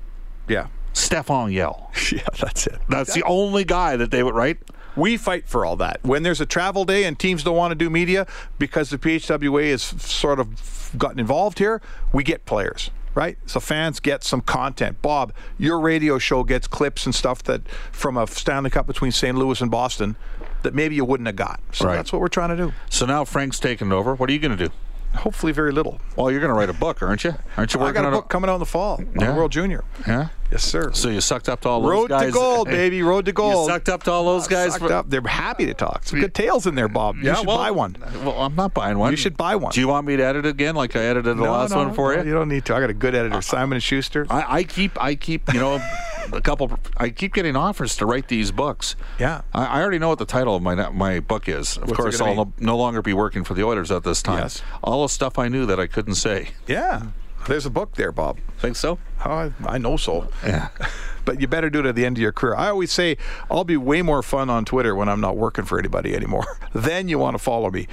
Yeah, 0.49 0.67
Stéphane 0.95 1.53
Yelle. 1.53 1.91
yeah, 2.13 2.23
that's 2.41 2.67
it. 2.67 2.79
That's 2.89 3.13
the 3.15 3.23
only 3.25 3.65
guy 3.65 3.97
that 3.97 4.11
they 4.11 4.23
would, 4.23 4.35
right? 4.35 4.57
We 4.97 5.17
fight 5.17 5.49
for 5.49 5.67
all 5.67 5.77
that. 5.77 5.99
When 6.03 6.23
there's 6.23 6.41
a 6.41 6.47
travel 6.47 6.85
day 6.85 7.05
and 7.05 7.19
teams 7.19 7.43
don't 7.43 7.57
want 7.57 7.73
to 7.73 7.75
do 7.75 7.91
media 7.91 8.27
because 8.59 8.91
the 8.91 8.99
PHWA 8.99 9.71
has 9.71 9.83
sort 9.83 10.39
of 10.39 10.93
gotten 10.97 11.19
involved 11.19 11.59
here, 11.59 11.83
we 12.13 12.23
get 12.23 12.45
players, 12.47 12.91
right? 13.17 13.37
So 13.47 13.59
fans 13.59 13.99
get 13.99 14.23
some 14.23 14.41
content. 14.41 15.03
Bob, 15.03 15.33
your 15.59 15.81
radio 15.81 16.19
show 16.19 16.45
gets 16.45 16.69
clips 16.69 17.07
and 17.07 17.15
stuff 17.15 17.43
that 17.43 17.69
from 17.91 18.17
a 18.17 18.27
Stanley 18.29 18.71
Cup 18.71 18.87
between 18.87 19.11
St. 19.11 19.37
Louis 19.37 19.61
and 19.61 19.69
Boston 19.71 20.15
that 20.63 20.75
maybe 20.75 20.95
you 20.95 21.05
wouldn't 21.05 21.27
have 21.27 21.37
got. 21.37 21.61
So 21.73 21.87
Right. 21.87 21.97
that's 21.97 22.13
what 22.13 22.21
we're 22.21 22.29
trying 22.29 22.51
to 22.51 22.57
do. 22.57 22.73
So 22.89 23.05
now 23.05 23.25
Frank's 23.25 23.59
taking 23.59 23.89
it 23.89 23.93
over. 23.93 24.15
What 24.15 24.31
are 24.31 24.33
you 24.33 24.39
going 24.39 24.57
to 24.57 24.69
do? 24.69 24.73
Hopefully, 25.15 25.53
very 25.53 25.73
little. 25.73 26.01
Well, 26.17 26.31
you're 26.31 26.41
going 26.41 26.51
to 26.53 26.55
write 26.59 26.71
a 26.71 26.75
book, 26.75 27.03
aren't 27.03 27.25
you? 27.25 27.35
Aren't 27.57 27.73
you 27.75 27.81
worth 27.81 27.97
it? 27.97 27.99
I 27.99 28.01
working 28.01 28.03
got 28.03 28.05
a 28.05 28.07
on 28.09 28.13
book 28.15 28.29
coming 28.29 28.51
out 28.51 28.55
in 28.55 28.61
the 28.61 28.67
fall. 28.67 28.97
on 28.97 29.09
Yeah. 29.21 29.37
World 29.37 29.53
Junior. 29.53 29.85
Yeah. 30.07 30.29
Yes, 30.53 30.63
sir. 30.63 30.93
So 30.93 31.09
you 31.09 31.21
sucked 31.21 31.49
up 31.49 31.63
to 31.63 31.69
all 31.69 31.81
those 31.81 32.09
guys. 32.09 32.21
Road 32.23 32.27
to 32.27 32.33
gold, 32.33 32.69
baby. 32.69 33.03
Road 33.03 33.25
to 33.25 33.33
gold. 33.33 33.67
You 33.69 33.73
sucked 33.75 33.89
up 33.89 34.03
to 34.05 34.13
all 34.13 34.25
those 34.25 34.47
guys. 34.47 34.73
Sucked 34.73 34.85
for- 34.87 34.93
up. 34.93 35.11
They're 35.11 35.21
happy 35.23 35.67
to 35.67 35.75
talk. 35.75 36.05
Some 36.05 36.21
good 36.21 36.35
tales 36.35 36.67
in 36.67 36.75
there, 36.75 36.89
Bob. 36.89 37.17
You 37.17 37.25
Yeah, 37.25 37.35
should 37.37 37.47
well, 37.47 37.57
buy 37.59 37.71
one. 37.71 37.97
Well, 38.25 38.39
I'm 38.41 38.55
not 38.55 38.75
buying 38.75 38.99
one. 38.99 39.11
You 39.11 39.17
should 39.17 39.37
buy 39.37 39.57
one. 39.57 39.73
Do 39.73 39.81
you 39.81 39.89
want 39.89 40.07
me 40.07 40.17
to 40.17 40.23
edit 40.25 40.47
again, 40.47 40.75
like 40.77 40.95
I 40.97 41.01
edited 41.01 41.37
the 41.39 41.45
No, 41.45 41.53
last 41.53 41.71
no, 41.71 41.79
one 41.79 41.95
for 41.95 42.15
no, 42.15 42.23
you? 42.23 42.29
You 42.29 42.35
don't 42.35 42.49
need 42.49 42.65
to. 42.67 42.75
I 42.75 42.81
got 42.81 42.91
a 42.91 42.95
good 42.95 43.15
editor, 43.15 43.41
Simon 43.43 43.77
and 43.77 43.83
Schuster. 43.83 44.27
I, 44.31 44.59
I 44.59 44.63
keep, 44.65 45.01
I 45.03 45.15
keep, 45.17 45.53
you 45.53 45.61
know, 45.61 45.75
a 46.33 46.41
couple. 46.41 46.71
I 46.97 47.11
keep 47.11 47.35
getting 47.35 47.57
offers 47.57 47.97
to 47.97 48.07
write 48.07 48.29
these 48.29 48.51
books. 48.51 48.97
Yeah. 49.19 49.43
I, 49.53 49.67
I 49.67 49.83
already 49.83 49.99
know 49.99 50.09
what 50.09 50.19
the 50.19 50.27
title 50.27 50.57
of 50.57 50.63
my 50.63 50.75
my 50.91 51.21
book 51.21 51.49
is. 51.49 51.77
Of 51.77 51.89
What's 51.89 51.97
course, 51.97 52.21
I'll 52.21 52.35
no, 52.35 52.53
no 52.59 52.77
longer 52.77 53.03
be 53.03 53.13
working 53.13 53.45
for 53.45 53.55
the 53.55 53.65
Oilers 53.65 53.91
at 53.91 54.05
this 54.05 54.23
time. 54.23 54.39
Yes. 54.39 54.63
All 54.83 55.03
the 55.03 55.09
stuff 55.09 55.39
I 55.39 55.49
knew 55.49 55.67
that 55.67 55.79
I 55.81 55.87
couldn't 55.87 56.17
say. 56.17 56.51
Yeah. 56.67 57.09
There's 57.47 57.67
a 57.67 57.71
book 57.71 57.95
there, 57.97 58.11
Bob. 58.11 58.39
Think 58.59 58.77
so? 58.77 58.99
Oh, 59.25 59.31
I, 59.31 59.53
I 59.67 59.79
know 59.79 59.97
so. 59.97 60.29
Yeah. 60.45 60.69
But 61.25 61.41
you 61.41 61.49
better 61.49 61.71
do 61.71 61.81
it 61.81 61.87
at 61.87 61.95
the 61.95 62.05
end 62.05 62.19
of 62.19 62.21
your 62.21 62.33
career. 62.33 62.55
I 62.55 62.69
always 62.69 62.93
say 62.93 63.17
I'll 63.51 63.65
be 63.65 63.79
way 63.79 64.03
more 64.03 64.23
fun 64.23 64.51
on 64.51 64.67
Twitter 64.67 64.95
when 64.95 65.09
I'm 65.09 65.23
not 65.23 65.39
working 65.39 65.65
for 65.65 65.79
anybody 65.79 66.15
anymore. 66.15 66.59
then 66.75 67.09
you 67.09 67.19
want 67.19 67.35
to 67.35 67.43
follow 67.43 67.71
me. 67.71 67.89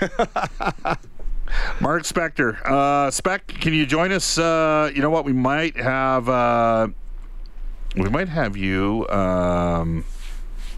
Mark 1.80 2.04
Spector. 2.04 2.64
Uh, 2.64 3.10
Spec, 3.10 3.46
can 3.46 3.74
you 3.74 3.84
join 3.84 4.12
us? 4.12 4.38
Uh, 4.38 4.90
you 4.94 5.02
know 5.02 5.10
what? 5.10 5.24
We 5.24 5.32
might 5.32 5.76
have. 5.76 6.28
Uh, 6.28 6.88
we 7.96 8.08
might 8.08 8.28
have 8.28 8.56
you 8.56 9.08
um, 9.08 10.04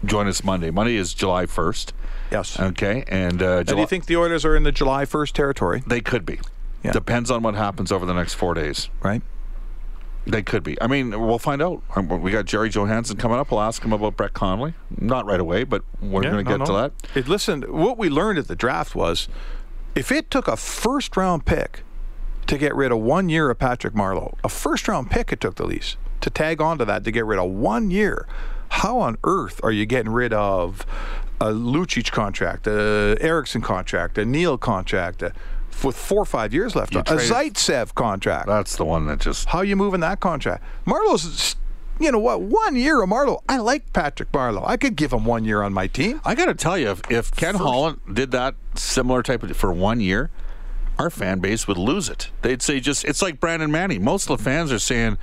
join 0.05 0.27
us 0.27 0.43
Monday. 0.43 0.71
Monday 0.71 0.95
is 0.95 1.13
July 1.13 1.45
first. 1.45 1.93
Yes. 2.31 2.59
Okay, 2.59 3.03
and 3.07 3.41
uh, 3.43 3.57
And 3.59 3.67
do 3.67 3.77
you 3.77 3.85
think 3.85 4.05
the 4.07 4.17
Oilers 4.17 4.43
are 4.43 4.55
in 4.55 4.63
the 4.63 4.71
July 4.71 5.05
1st 5.05 5.33
territory? 5.33 5.83
they 5.85 6.01
could 6.01 6.25
be? 6.25 6.39
Yeah. 6.83 6.91
Depends 6.91 7.29
on 7.29 7.43
what 7.43 7.53
happens 7.55 7.91
over 7.91 8.05
the 8.05 8.13
next 8.13 8.33
four 8.33 8.53
days. 8.55 8.89
Right. 9.03 9.21
They 10.25 10.41
could 10.41 10.63
be. 10.63 10.81
I 10.81 10.87
mean, 10.87 11.11
we'll 11.19 11.37
find 11.37 11.61
out. 11.61 11.83
Um, 11.95 12.07
We 12.21 12.31
got 12.31 12.45
Gerry 12.45 12.69
Johannson 12.69 13.17
coming 13.17 13.37
up. 13.37 13.51
We'll 13.51 13.61
ask 13.61 13.83
him 13.83 13.93
about 13.93 14.17
Brett 14.17 14.33
Connolly. 14.33 14.73
Not 14.97 15.25
right 15.25 15.39
away, 15.39 15.63
but 15.65 15.83
we're 16.01 16.23
Yeah, 16.23 16.31
going 16.31 16.45
to 16.45 16.51
no, 16.51 16.57
get 16.57 16.65
to 16.67 16.73
that. 16.73 16.91
It, 17.15 17.27
listen, 17.27 17.61
what 17.63 17.97
we 17.97 18.09
learned 18.09 18.39
at 18.39 18.47
the 18.47 18.55
draft 18.55 18.95
was 18.95 19.27
if 19.95 20.11
it 20.11 20.31
took 20.31 20.47
a 20.47 20.55
first 20.57 21.15
round 21.17 21.45
pick 21.45 21.83
to 22.47 22.57
get 22.57 22.73
rid 22.75 22.91
of 22.91 22.99
one 22.99 23.29
year 23.29 23.49
of 23.49 23.59
Patrick 23.59 23.93
Marleau, 23.93 24.35
a 24.43 24.49
first 24.49 24.87
round 24.87 25.11
pick 25.11 25.31
it 25.31 25.39
took 25.41 25.55
the 25.55 25.65
least 25.67 25.97
to 26.23 26.29
tag 26.29 26.61
onto 26.61 26.85
that 26.85 27.03
to 27.03 27.11
get 27.11 27.25
rid 27.25 27.37
of 27.39 27.51
one 27.51 27.91
year. 27.91 28.25
How 28.69 28.99
on 28.99 29.17
earth 29.23 29.59
are 29.63 29.71
you 29.71 29.85
getting 29.85 30.11
rid 30.11 30.33
of 30.33 30.85
a 31.39 31.47
Lucic 31.47 32.11
contract, 32.11 32.65
a 32.65 33.17
Erickson 33.19 33.61
contract, 33.61 34.17
a 34.17 34.25
Neal 34.25 34.57
contract, 34.57 35.21
a, 35.21 35.33
with 35.83 35.95
four 35.97 36.19
or 36.19 36.25
five 36.25 36.53
years 36.53 36.75
left, 36.75 36.93
You 36.93 37.01
a 37.01 37.03
traded- 37.03 37.29
Zaitsev 37.29 37.93
contract? 37.93 38.47
That's 38.47 38.75
the 38.77 38.85
one 38.85 39.05
that 39.07 39.19
just. 39.19 39.49
How 39.49 39.61
you 39.61 39.75
moving 39.75 39.99
that 39.99 40.21
contract? 40.21 40.63
Marleau's, 40.87 41.55
you 41.99 42.11
know 42.11 42.19
what? 42.19 42.41
One 42.41 42.75
year 42.75 43.03
of 43.03 43.09
Marleau. 43.09 43.41
I 43.49 43.57
like 43.57 43.91
Patrick 43.93 44.31
Marleau. 44.31 44.63
I 44.65 44.77
could 44.77 44.95
give 44.95 45.11
him 45.11 45.25
one 45.25 45.43
year 45.43 45.61
on 45.61 45.73
my 45.73 45.87
team. 45.87 46.21
I 46.23 46.33
got 46.35 46.45
to 46.45 46.55
tell 46.55 46.77
you, 46.77 46.89
if, 46.91 47.01
if 47.11 47.31
Ken 47.35 47.53
First- 47.55 47.63
Holland 47.63 47.99
did 48.11 48.31
that 48.31 48.55
similar 48.75 49.21
type 49.21 49.43
of 49.43 49.55
for 49.57 49.71
one 49.73 49.99
year, 49.99 50.29
our 50.97 51.09
fan 51.09 51.39
base 51.39 51.67
would 51.67 51.77
lose 51.77 52.07
it. 52.07 52.31
They'd 52.43 52.61
say 52.61 52.79
just 52.79 53.03
it's 53.03 53.21
like 53.21 53.39
Brandon 53.39 53.71
Manning. 53.71 54.03
Most 54.03 54.29
of 54.29 54.37
the 54.37 54.43
fans 54.43 54.71
are 54.71 54.79
saying. 54.79 55.17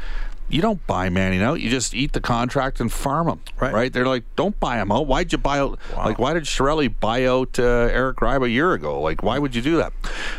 You 0.51 0.61
don't 0.61 0.85
buy 0.87 1.09
Manning 1.09 1.43
out. 1.43 1.61
You 1.61 1.71
just 1.71 1.95
eat 1.95 2.13
the 2.13 2.21
contract 2.21 2.81
and 2.81 2.93
farm 2.93 3.29
him. 3.29 3.41
Right. 3.59 3.73
Right. 3.73 3.93
They're 3.93 4.07
like, 4.07 4.25
don't 4.37 4.59
buy 4.61 4.81
him 4.81 4.91
out. 4.91 5.07
Why'd 5.07 5.33
you 5.33 5.39
buy 5.39 5.61
out? 5.61 5.79
Like, 5.97 6.19
why 6.19 6.35
did 6.35 6.45
Chiarelli 6.45 6.93
buy 6.99 7.25
out 7.27 7.59
uh, 7.59 7.63
Eric 7.63 8.21
Ribe 8.21 8.43
a 8.43 8.51
year 8.51 8.73
ago? 8.73 9.01
Like, 9.01 9.23
why 9.23 9.39
would 9.39 9.55
you 9.55 9.63
do 9.63 9.77
that? 9.77 9.93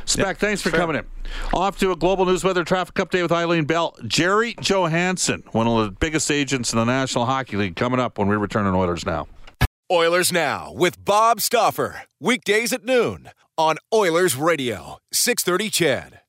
Spec, 0.06 0.38
thanks 0.38 0.62
for 0.62 0.70
fair. 0.70 0.80
coming 0.82 0.98
in. 0.98 1.06
Off 1.54 1.80
to 1.80 1.92
a 1.92 1.96
global 1.96 2.26
news 2.26 2.44
weather 2.44 2.64
traffic 2.64 2.96
update 2.96 3.22
with 3.22 3.32
Eileen 3.32 3.66
Bell. 3.66 3.96
Gerry 4.06 4.54
Johannson, 4.56 5.44
one 5.54 5.68
of 5.68 5.86
the 5.86 5.92
biggest 5.92 6.30
agents 6.30 6.74
in 6.74 6.80
the 6.80 6.86
National 6.86 7.26
Hockey 7.26 7.58
League, 7.58 7.76
coming 7.76 8.00
up 8.00 8.18
when 8.18 8.28
we 8.28 8.36
return 8.36 8.66
on 8.66 8.76
Oilers 8.76 9.06
Now. 9.06 9.28
Oilers 9.90 10.32
Now 10.32 10.72
with 10.74 11.04
Bob 11.04 11.42
Stauffer. 11.42 12.04
Weekdays 12.20 12.72
at 12.74 12.86
noon 12.86 13.30
on 13.58 13.78
Oilers 13.94 14.36
Radio, 14.36 15.00
630 15.12 15.70
CHED. 15.70 16.21